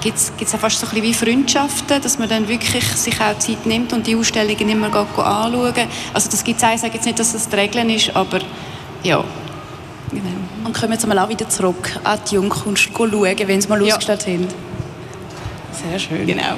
gibt 0.00 0.16
es 0.16 0.54
auch 0.54 0.58
fast 0.58 0.80
so 0.80 0.86
ein 0.86 0.90
bisschen 0.90 1.04
wie 1.04 1.14
Freundschaften, 1.14 2.00
dass 2.02 2.18
man 2.18 2.28
dann 2.28 2.48
wirklich 2.48 2.84
sich 2.84 3.20
auch 3.20 3.38
Zeit 3.38 3.66
nimmt 3.66 3.92
und 3.92 4.06
die 4.06 4.16
Ausstellungen 4.16 4.68
immer 4.68 4.86
anschauen. 4.94 5.88
Also 6.14 6.30
das 6.30 6.42
gibt 6.44 6.62
es 6.62 6.68
ich 6.74 6.80
sage 6.80 6.94
jetzt 6.94 7.04
nicht, 7.06 7.18
dass 7.18 7.32
das 7.32 7.48
die 7.48 7.56
Regeln 7.56 7.90
ist, 7.90 8.14
aber 8.14 8.40
ja, 9.02 9.24
Genau. 10.12 10.24
Und 10.64 10.76
kommen 10.76 10.92
jetzt 10.92 11.06
mal 11.06 11.18
auch 11.18 11.28
wieder 11.28 11.48
zurück 11.48 11.98
an 12.04 12.18
die 12.28 12.34
Jungkunst 12.34 12.90
schauen, 12.96 13.12
wenn 13.12 13.60
sie 13.60 13.68
mal 13.68 13.80
ja. 13.80 13.94
ausgestellt 13.94 14.26
haben. 14.26 14.48
Sehr 15.72 15.98
schön. 15.98 16.26
Genau. 16.26 16.56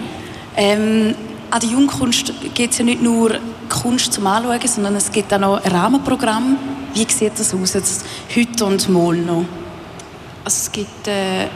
Ähm, 0.56 1.14
an 1.50 1.60
der 1.60 1.68
Jungkunst 1.68 2.32
geht 2.54 2.70
es 2.70 2.78
ja 2.78 2.84
nicht 2.84 3.02
nur 3.02 3.38
Kunst 3.68 4.12
zum 4.12 4.26
Anschauen, 4.26 4.60
sondern 4.66 4.96
es 4.96 5.12
gibt 5.12 5.32
auch 5.34 5.38
noch 5.38 5.64
ein 5.64 5.70
Rahmenprogramm. 5.70 6.56
Wie 6.94 7.06
sieht 7.10 7.38
das 7.38 7.54
aus, 7.54 7.74
jetzt 7.74 8.04
heute 8.34 8.64
und 8.64 8.88
morgen 8.88 9.26
noch? 9.26 9.44
Also 10.44 10.56
es 10.62 10.72
gibt 10.72 11.08
äh, 11.08 11.46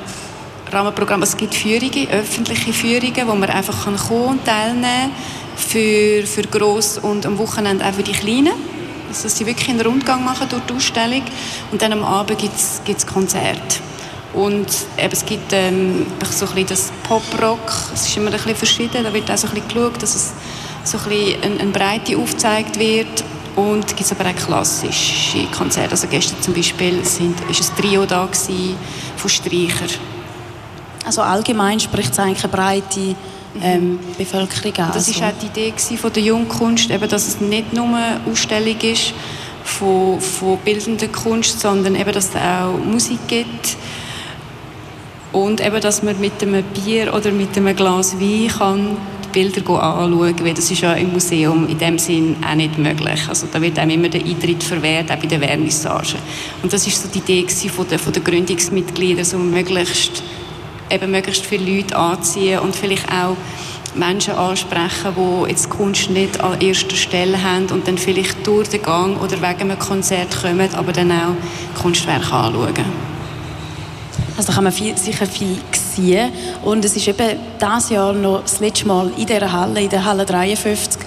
Rahmenprogramm, 0.71 1.23
es 1.23 1.37
gibt 1.37 1.55
Führungen, 1.55 2.09
öffentliche 2.11 2.73
Führungen, 2.73 3.29
wo 3.29 3.35
man 3.35 3.51
einfach 3.51 3.85
kann 3.85 3.97
kommen 3.97 4.39
und 4.39 4.45
teilnehmen 4.45 4.83
kann. 4.83 5.11
Für, 5.57 6.27
für 6.27 6.43
Gross- 6.43 6.99
und 6.99 7.25
am 7.25 7.39
Wochenende 7.39 7.85
auch 7.87 7.95
für 7.95 8.03
die 8.03 8.13
Kleinen. 8.13 8.53
Also, 9.09 9.23
dass 9.23 9.39
sie 9.39 9.47
wirklich 9.47 9.71
einen 9.71 9.81
Rundgang 9.81 10.25
machen 10.25 10.49
durch 10.49 10.63
die 10.65 10.75
Ausstellung. 10.75 11.23
Und 11.71 11.81
dann 11.81 11.93
am 11.93 12.03
Abend 12.03 12.39
gibt 12.39 12.55
es 12.57 13.07
Konzerte. 13.07 13.81
Und 14.35 14.67
eben, 14.99 15.13
es 15.13 15.25
gibt 15.25 15.53
ähm, 15.53 16.05
so 16.31 16.45
ein 16.47 16.53
bisschen 16.53 16.67
das 16.69 16.93
Pop-Rock, 17.05 17.73
es 17.95 18.07
ist 18.09 18.17
immer 18.19 18.27
ein 18.27 18.33
bisschen 18.33 18.55
verschieden, 18.55 19.05
da 19.05 19.15
wird 19.15 19.31
auch 19.31 19.39
so 19.39 19.47
ein 19.47 19.55
bisschen 19.55 19.69
geschaut, 19.69 20.03
dass 20.03 20.15
es 20.15 20.35
so 20.85 20.99
ein 20.99 21.05
bisschen 21.05 21.43
eine, 21.43 21.61
eine 21.61 21.71
Breite 21.71 22.19
aufgezeigt 22.19 22.79
wird. 22.79 23.25
Und 23.55 23.87
es 23.87 23.97
gibt 23.97 24.13
aber 24.13 24.29
auch 24.29 24.37
klassische 24.37 25.47
Konzerte. 25.57 25.93
Also 25.93 26.07
gestern 26.09 26.43
zum 26.43 26.53
Beispiel 26.53 26.99
ist 26.99 27.21
ein 27.21 27.35
Trio 27.79 28.05
da 28.05 28.27
gewesen, 28.27 28.77
von 29.17 29.31
Streicher. 29.31 29.87
Also 31.07 31.23
allgemein 31.23 31.79
spricht 31.79 32.13
es 32.13 32.19
eigentlich 32.19 32.45
eine 32.45 32.53
breite 32.53 33.15
ähm, 33.63 33.99
Bevölkerung 34.19 34.77
an. 34.85 34.91
Das 34.93 35.21
war 35.21 35.29
auch 35.29 35.33
die 35.41 35.47
Idee 35.47 35.73
von 35.97 36.13
der 36.13 36.23
Jungkunst, 36.23 36.91
eben, 36.91 37.09
dass 37.09 37.29
es 37.29 37.41
nicht 37.41 37.73
nur 37.73 37.87
eine 37.87 38.21
Ausstellung 38.31 38.79
ist 38.81 39.15
von, 39.65 40.21
von 40.21 40.59
bildender 40.59 41.09
Kunst, 41.09 41.61
sondern 41.61 41.95
eben, 41.95 42.13
dass 42.13 42.31
es 42.31 42.37
auch 42.37 42.77
Musik 42.85 43.21
gibt 43.29 43.77
und 45.33 45.65
eben, 45.65 45.81
dass 45.81 46.03
man 46.03 46.21
mit 46.21 46.43
einem 46.43 46.65
Bier 46.65 47.15
oder 47.15 47.31
mit 47.31 47.57
einem 47.57 47.75
Glas 47.77 48.19
Wein 48.19 48.49
kann 48.49 48.97
Bilder 49.33 49.69
anschauen 49.69 50.35
kann, 50.35 50.55
das 50.55 50.71
ist 50.71 50.81
ja 50.81 50.95
im 50.95 51.13
Museum 51.13 51.69
in 51.69 51.77
dem 51.77 51.99
Sinn 51.99 52.37
auch 52.43 52.55
nicht 52.55 52.79
möglich. 52.79 53.21
Also 53.29 53.47
da 53.53 53.61
wird 53.61 53.79
einem 53.79 53.91
immer 53.91 54.09
der 54.09 54.25
Eintritt 54.25 54.65
verwehrt, 54.65 55.13
auch 55.13 55.17
bei 55.17 55.27
den 55.27 55.43
Vernissagen. 55.43 56.21
Und 56.63 56.73
das 56.73 56.87
ist 56.87 57.03
so 57.03 57.09
die 57.13 57.19
Idee 57.19 57.47
von 57.69 57.87
der, 57.87 57.99
von 57.99 58.15
der 58.15 58.23
Gründungsmitglieder, 58.23 59.27
so 59.27 59.37
möglichst, 59.37 60.23
eben 60.91 61.11
möglichst 61.11 61.45
viele 61.45 61.77
Leute 61.77 61.97
anziehen 61.97 62.61
und 62.61 62.75
vielleicht 62.75 63.09
auch 63.11 63.37
Menschen 63.95 64.35
ansprechen, 64.35 65.15
die 65.17 65.51
jetzt 65.51 65.71
Kunst 65.71 66.11
nicht 66.11 66.41
an 66.41 66.61
erster 66.61 66.97
Stelle 66.97 67.43
haben 67.43 67.67
und 67.67 67.89
dann 67.89 67.99
vielleicht 67.99 68.47
durch 68.47 68.69
den 68.69 68.83
Gang 68.83 69.21
oder 69.21 69.41
wegen 69.41 69.71
einem 69.71 69.79
Konzert 69.79 70.41
kommen, 70.41 70.69
aber 70.75 70.93
dann 70.93 71.11
auch 71.13 71.81
Kunstwerke 71.81 72.33
anschauen. 72.33 72.75
Also 74.37 74.49
da 74.49 74.55
kann 74.55 74.65
man 74.65 74.73
viel, 74.73 74.97
sicher 74.99 75.27
viel 75.27 75.57
sehen. 75.73 76.31
Und 76.63 76.85
es 76.85 76.95
ist 76.95 77.09
eben 77.09 77.39
dieses 77.61 77.91
Jahr 77.91 78.13
noch 78.13 78.43
das 78.43 78.61
letzte 78.61 78.87
Mal 78.87 79.11
in 79.17 79.25
dieser 79.25 79.51
Halle, 79.51 79.81
in 79.81 79.89
der 79.89 80.05
Halle 80.05 80.27
53. 80.27 81.01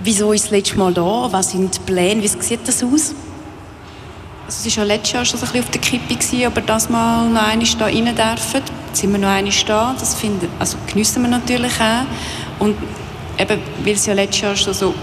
Wieso 0.00 0.32
ist 0.32 0.44
das 0.44 0.50
letzte 0.52 0.78
Mal 0.78 0.92
da? 0.92 1.28
Was 1.30 1.50
sind 1.50 1.74
die 1.74 1.80
Pläne? 1.80 2.22
Wie 2.22 2.28
sieht 2.28 2.60
das 2.66 2.84
aus? 2.84 3.14
Also 4.46 4.68
es 4.68 4.76
war 4.76 4.84
ja 4.84 4.94
letztes 4.94 5.12
Jahr 5.12 5.24
schon 5.24 5.40
ein 5.40 5.46
bisschen 5.46 5.60
auf 5.64 5.70
der 5.70 5.80
Kippe, 5.80 6.14
gewesen, 6.14 6.46
aber 6.46 6.60
das 6.60 6.88
Mal 6.88 7.28
noch 7.28 7.42
einmal 7.42 7.66
da 7.76 7.86
rein 7.86 8.04
dürfen. 8.04 8.83
Jetzt 8.94 9.00
sind 9.00 9.10
wir 9.10 9.18
noch 9.18 9.26
einmal 9.26 9.52
da. 9.66 9.92
Das 9.98 10.14
finden, 10.14 10.48
also 10.60 10.76
geniessen 10.86 11.22
wir 11.22 11.28
natürlich 11.28 11.72
auch. 11.80 12.04
Und 12.60 12.76
eben, 13.36 13.60
weil 13.82 13.92
es 13.92 14.06
ja 14.06 14.14
letztes 14.14 14.40
Jahr 14.40 14.54
schon 14.54 14.72
so 14.72 14.94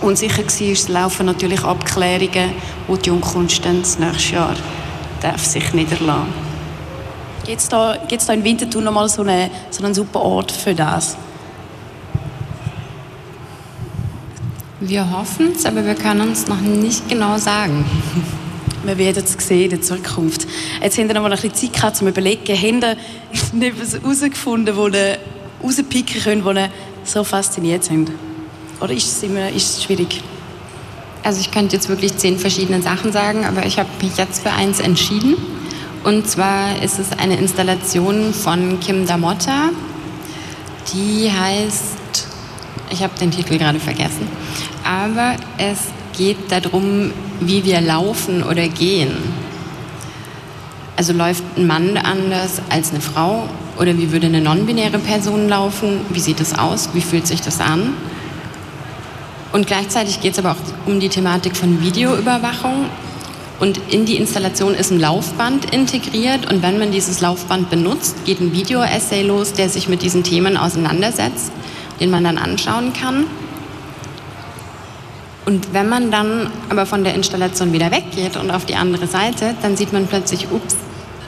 unsicher 0.00 0.42
war, 0.42 1.02
laufen 1.02 1.26
natürlich 1.26 1.62
Abklärungen, 1.62 2.50
wo 2.88 2.96
die 2.96 3.08
Jungkunst 3.08 3.64
dann 3.64 3.82
das 3.82 4.00
nächste 4.00 4.34
Jahr 4.34 4.56
darf 5.20 5.44
sich 5.44 5.72
niederlassen 5.72 6.32
Gibt 7.46 7.60
es 7.60 7.68
da, 7.68 7.98
gibt's 8.08 8.26
da 8.26 8.32
in 8.32 8.42
Winterthur 8.42 8.82
nochmal 8.82 9.08
so, 9.08 9.22
eine, 9.22 9.48
so 9.70 9.84
einen 9.84 9.94
super 9.94 10.22
Ort 10.22 10.50
für 10.50 10.74
das? 10.74 11.16
Wir 14.80 15.08
hoffen 15.08 15.52
es, 15.54 15.64
aber 15.66 15.86
wir 15.86 15.94
können 15.94 16.32
es 16.32 16.48
noch 16.48 16.60
nicht 16.60 17.08
genau 17.08 17.38
sagen. 17.38 17.84
Wir 18.82 18.96
werden 18.96 19.22
es 19.22 19.46
sehen 19.46 19.64
in 19.64 19.70
der 19.70 19.82
Zukunft. 19.82 20.46
Jetzt 20.82 20.96
haben 20.96 21.08
wir 21.08 21.14
noch 21.14 21.22
mal 21.22 21.32
ein 21.32 21.38
bisschen 21.38 21.54
Zeit 21.54 21.74
gehabt, 21.74 21.96
zum 21.96 22.08
Überlegen. 22.08 22.56
Haben 22.56 22.96
Sie 23.52 23.66
etwas 23.66 23.92
herausgefunden, 23.94 24.74
wo 24.74 24.88
Sie 24.88 25.18
rauspicken 25.62 26.22
können, 26.22 26.44
wo 26.44 26.54
Sie 26.54 26.66
so 27.04 27.22
fasziniert 27.22 27.84
sind? 27.84 28.10
Oder 28.80 28.94
ist 28.94 29.06
es, 29.06 29.22
immer, 29.22 29.50
ist 29.50 29.76
es 29.76 29.82
schwierig? 29.82 30.22
Also 31.22 31.40
ich 31.40 31.50
könnte 31.50 31.76
jetzt 31.76 31.90
wirklich 31.90 32.16
zehn 32.16 32.38
verschiedene 32.38 32.80
Sachen 32.80 33.12
sagen, 33.12 33.44
aber 33.44 33.66
ich 33.66 33.78
habe 33.78 33.90
mich 34.00 34.16
jetzt 34.16 34.42
für 34.42 34.50
eins 34.50 34.80
entschieden. 34.80 35.36
Und 36.02 36.26
zwar 36.26 36.82
ist 36.82 36.98
es 36.98 37.12
eine 37.12 37.36
Installation 37.36 38.32
von 38.32 38.80
Kim 38.80 39.06
Damotta. 39.06 39.68
Die 40.94 41.30
heißt, 41.30 42.26
ich 42.90 43.02
habe 43.02 43.12
den 43.18 43.30
Titel 43.30 43.58
gerade 43.58 43.78
vergessen, 43.78 44.26
aber 44.82 45.36
es 45.58 45.78
geht 46.20 46.52
darum, 46.52 47.12
wie 47.40 47.64
wir 47.64 47.80
laufen 47.80 48.42
oder 48.42 48.68
gehen. 48.68 49.10
Also 50.94 51.14
läuft 51.14 51.42
ein 51.56 51.66
Mann 51.66 51.96
anders 51.96 52.60
als 52.68 52.90
eine 52.90 53.00
Frau 53.00 53.48
oder 53.78 53.96
wie 53.96 54.12
würde 54.12 54.26
eine 54.26 54.42
non-binäre 54.42 54.98
Person 54.98 55.48
laufen? 55.48 56.02
Wie 56.10 56.20
sieht 56.20 56.38
es 56.40 56.58
aus? 56.58 56.90
Wie 56.92 57.00
fühlt 57.00 57.26
sich 57.26 57.40
das 57.40 57.58
an? 57.58 57.94
Und 59.54 59.66
gleichzeitig 59.66 60.20
geht 60.20 60.34
es 60.34 60.38
aber 60.38 60.50
auch 60.50 60.86
um 60.86 61.00
die 61.00 61.08
Thematik 61.08 61.56
von 61.56 61.80
Videoüberwachung 61.80 62.90
und 63.58 63.80
in 63.88 64.04
die 64.04 64.16
Installation 64.16 64.74
ist 64.74 64.90
ein 64.90 65.00
Laufband 65.00 65.72
integriert 65.72 66.52
und 66.52 66.62
wenn 66.62 66.78
man 66.78 66.92
dieses 66.92 67.22
Laufband 67.22 67.70
benutzt, 67.70 68.26
geht 68.26 68.42
ein 68.42 68.52
Video-Essay 68.52 69.22
los, 69.22 69.54
der 69.54 69.70
sich 69.70 69.88
mit 69.88 70.02
diesen 70.02 70.22
Themen 70.22 70.58
auseinandersetzt, 70.58 71.50
den 71.98 72.10
man 72.10 72.24
dann 72.24 72.36
anschauen 72.36 72.92
kann. 72.92 73.24
Und 75.50 75.74
wenn 75.74 75.88
man 75.88 76.12
dann 76.12 76.48
aber 76.68 76.86
von 76.86 77.02
der 77.02 77.16
Installation 77.16 77.72
wieder 77.72 77.90
weggeht 77.90 78.36
und 78.36 78.52
auf 78.52 78.66
die 78.66 78.76
andere 78.76 79.08
Seite, 79.08 79.56
dann 79.62 79.76
sieht 79.76 79.92
man 79.92 80.06
plötzlich, 80.06 80.46
ups, 80.48 80.76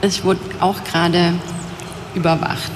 ich 0.01 0.23
wurde 0.23 0.39
auch 0.61 0.81
gerade 0.85 1.33
überwacht 2.15 2.71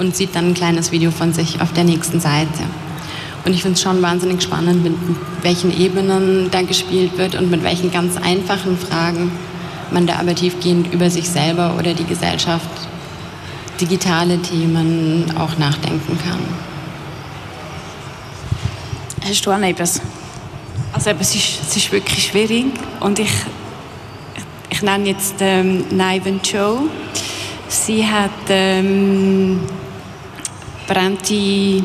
und 0.00 0.16
sieht 0.16 0.34
dann 0.34 0.48
ein 0.48 0.54
kleines 0.54 0.90
Video 0.90 1.12
von 1.12 1.32
sich 1.32 1.60
auf 1.60 1.72
der 1.72 1.84
nächsten 1.84 2.18
Seite. 2.18 2.64
Und 3.44 3.54
ich 3.54 3.62
finde 3.62 3.76
es 3.76 3.82
schon 3.82 4.02
wahnsinnig 4.02 4.42
spannend, 4.42 4.82
mit 4.82 4.94
welchen 5.42 5.70
Ebenen 5.78 6.50
da 6.50 6.62
gespielt 6.62 7.18
wird 7.18 7.36
und 7.36 7.52
mit 7.52 7.62
welchen 7.62 7.92
ganz 7.92 8.16
einfachen 8.16 8.76
Fragen 8.76 9.30
man 9.92 10.08
da 10.08 10.16
aber 10.16 10.34
tiefgehend 10.34 10.92
über 10.92 11.08
sich 11.08 11.30
selber 11.30 11.76
oder 11.78 11.94
die 11.94 12.04
Gesellschaft, 12.04 12.68
digitale 13.80 14.42
Themen 14.42 15.26
auch 15.38 15.56
nachdenken 15.56 16.18
kann. 16.26 16.40
Hast 19.24 19.46
du 19.46 19.52
auch 19.52 19.60
etwas? 19.60 20.00
Also 20.94 21.10
es 21.10 21.34
ist, 21.34 21.60
es 21.68 21.76
ist 21.76 21.90
wirklich 21.90 22.28
schwierig 22.28 22.66
und 23.00 23.18
ich, 23.18 23.28
ich, 24.36 24.44
ich 24.70 24.82
nenne 24.82 25.08
jetzt 25.08 25.34
ähm, 25.40 25.84
Niven 25.90 26.40
Joe. 26.40 26.82
Sie 27.66 28.06
hat 28.06 28.30
ähm, 28.48 29.58
brennte 30.86 31.82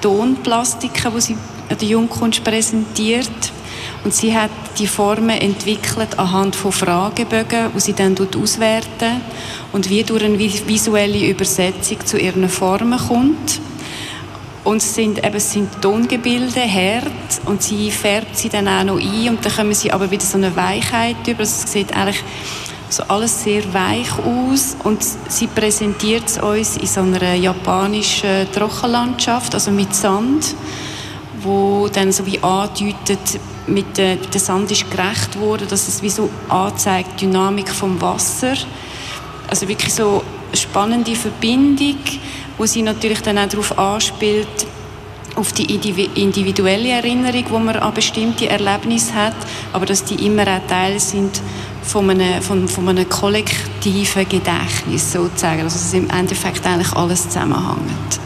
Tonplastiken, 0.00 1.12
die 1.16 1.20
sie 1.20 1.36
an 1.68 1.78
der 1.78 1.88
Jungkunst 1.88 2.44
präsentiert. 2.44 3.52
Und 4.04 4.14
sie 4.14 4.36
hat 4.36 4.50
die 4.78 4.86
Formen 4.86 5.30
entwickelt 5.30 6.16
anhand 6.16 6.54
von 6.54 6.70
Fragebögen, 6.70 7.72
die 7.74 7.80
sie 7.80 7.92
dann 7.92 8.14
auswerten 8.40 9.20
und 9.72 9.90
wie 9.90 10.04
durch 10.04 10.22
eine 10.22 10.38
visuelle 10.38 11.26
Übersetzung 11.26 12.06
zu 12.06 12.18
ihren 12.18 12.48
Formen 12.48 13.00
kommt. 13.00 13.60
Und 14.64 14.78
es 14.78 14.94
sind, 14.94 15.18
eben, 15.18 15.34
es 15.34 15.52
sind 15.52 15.82
Tongebilde, 15.82 16.60
Herd, 16.60 17.04
und 17.44 17.62
sie 17.62 17.90
färbt 17.90 18.36
sie 18.36 18.48
dann 18.48 18.66
auch 18.66 18.84
noch 18.84 18.98
ein 18.98 19.28
und 19.28 19.44
dann 19.44 19.52
kommen 19.54 19.74
sie 19.74 19.92
aber 19.92 20.10
wieder 20.10 20.24
so 20.24 20.38
eine 20.38 20.56
Weichheit 20.56 21.16
über. 21.26 21.40
Also 21.40 21.64
es 21.64 21.72
sieht 21.72 21.94
eigentlich 21.94 22.24
so 22.88 23.02
alles 23.04 23.42
sehr 23.44 23.62
weich 23.74 24.10
aus 24.18 24.76
und 24.84 25.04
sie 25.28 25.48
präsentiert 25.48 26.24
es 26.26 26.38
uns 26.38 26.76
in 26.78 26.86
so 26.86 27.00
einer 27.00 27.34
japanischen 27.34 28.50
Trockenlandschaft, 28.52 29.54
also 29.54 29.70
mit 29.70 29.94
Sand, 29.94 30.54
wo 31.42 31.88
dann 31.92 32.12
so 32.12 32.24
wie 32.24 32.42
andeutet, 32.42 33.40
mit 33.66 33.98
der, 33.98 34.16
der 34.16 34.40
Sand 34.40 34.70
ist 34.70 34.90
gerecht 34.90 35.38
worden, 35.38 35.66
dass 35.68 35.88
es 35.88 36.02
wie 36.02 36.10
so 36.10 36.30
anzeigt, 36.48 37.20
Dynamik 37.20 37.68
vom 37.68 38.00
Wasser. 38.00 38.54
Also 39.48 39.68
wirklich 39.68 39.92
so 39.92 40.22
spannende 40.54 41.14
Verbindung, 41.14 41.98
wo 42.58 42.66
sie 42.66 42.82
natürlich 42.82 43.22
dann 43.22 43.38
auch 43.38 43.48
darauf 43.48 43.78
anspielt, 43.78 44.48
auf 45.36 45.52
die 45.52 45.64
individuelle 45.74 46.90
Erinnerung, 46.90 47.44
wo 47.50 47.58
man 47.58 47.76
an 47.76 47.92
bestimmte 47.92 48.48
Erlebnisse 48.48 49.14
hat, 49.14 49.34
aber 49.72 49.86
dass 49.86 50.04
die 50.04 50.26
immer 50.26 50.42
auch 50.42 50.66
Teil 50.68 51.00
sind 51.00 51.40
von 51.82 52.08
einem, 52.10 52.40
von, 52.40 52.68
von 52.68 52.88
einem 52.88 53.08
kollektiven 53.08 54.28
Gedächtnis 54.28 55.12
sozusagen. 55.12 55.62
Also 55.62 55.78
dass 55.78 55.92
im 55.92 56.08
Endeffekt 56.10 56.64
eigentlich 56.66 56.92
alles 56.92 57.24
zusammenhängt. 57.24 58.20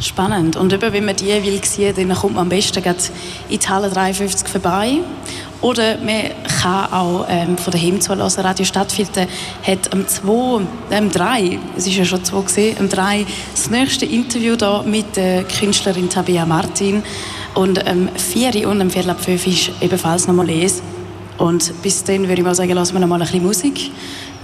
Spannend. 0.00 0.56
Und 0.56 0.72
eben, 0.72 0.92
wenn 0.92 1.04
man 1.06 1.16
die 1.16 1.28
will 1.42 1.64
sehen, 1.64 1.94
dann 1.96 2.14
kommt 2.14 2.34
man 2.34 2.42
am 2.42 2.48
besten 2.50 2.82
in 3.48 3.58
die 3.58 3.66
Halle 3.66 3.88
53 3.88 4.46
vorbei. 4.46 4.98
Oder 5.60 5.98
man 5.98 6.30
kann 6.60 6.92
auch 6.92 7.26
ähm, 7.28 7.56
von 7.56 7.72
daheim 7.72 8.00
zuhören. 8.00 8.20
Radio 8.20 8.64
Stadtfilter 8.64 9.26
hat 9.62 9.92
am 9.92 10.06
2, 10.06 10.62
äh, 10.90 10.96
am 10.96 11.10
3, 11.10 11.58
es 11.76 11.86
ist 11.86 11.96
ja 11.96 12.04
schon 12.04 12.24
2 12.24 12.42
gesehen, 12.42 12.76
am 12.78 12.88
3 12.88 13.26
das 13.54 13.70
nächste 13.70 14.06
Interview 14.06 14.56
da 14.56 14.82
mit 14.82 15.16
der 15.16 15.44
Künstlerin 15.44 16.08
Tabea 16.08 16.44
Martin. 16.44 17.02
Und 17.54 17.86
am 17.86 18.08
4 18.14 18.68
und 18.68 18.80
am 18.80 18.90
4 18.90 19.08
ab 19.08 19.20
5 19.20 19.46
ist 19.46 19.70
ebenfalls 19.80 20.26
nochmal 20.26 20.46
lesen. 20.46 20.82
Und 21.38 21.82
bis 21.82 22.04
dann 22.04 22.22
würde 22.22 22.40
ich 22.40 22.42
mal 22.42 22.54
sagen, 22.54 22.72
lassen 22.72 22.94
wir 22.94 23.00
noch 23.00 23.08
mal 23.08 23.20
ein 23.20 23.26
bisschen 23.26 23.42
Musik 23.42 23.90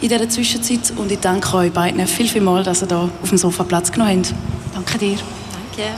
in 0.01 0.09
dieser 0.09 0.29
Zwischenzeit. 0.29 0.92
Und 0.96 1.12
ich 1.12 1.20
danke 1.20 1.57
euch 1.57 1.73
beiden 1.73 2.05
viel, 2.07 2.29
viel 2.29 2.42
mal, 2.42 2.62
dass 2.62 2.83
ihr 2.83 2.88
hier 2.88 3.11
auf 3.23 3.29
dem 3.29 3.38
Sofa 3.38 3.64
Platz 3.64 3.92
genommen 3.92 4.23
habt. 4.25 4.35
Danke 4.75 4.99
dir. 4.99 5.16
Danke. 5.77 5.90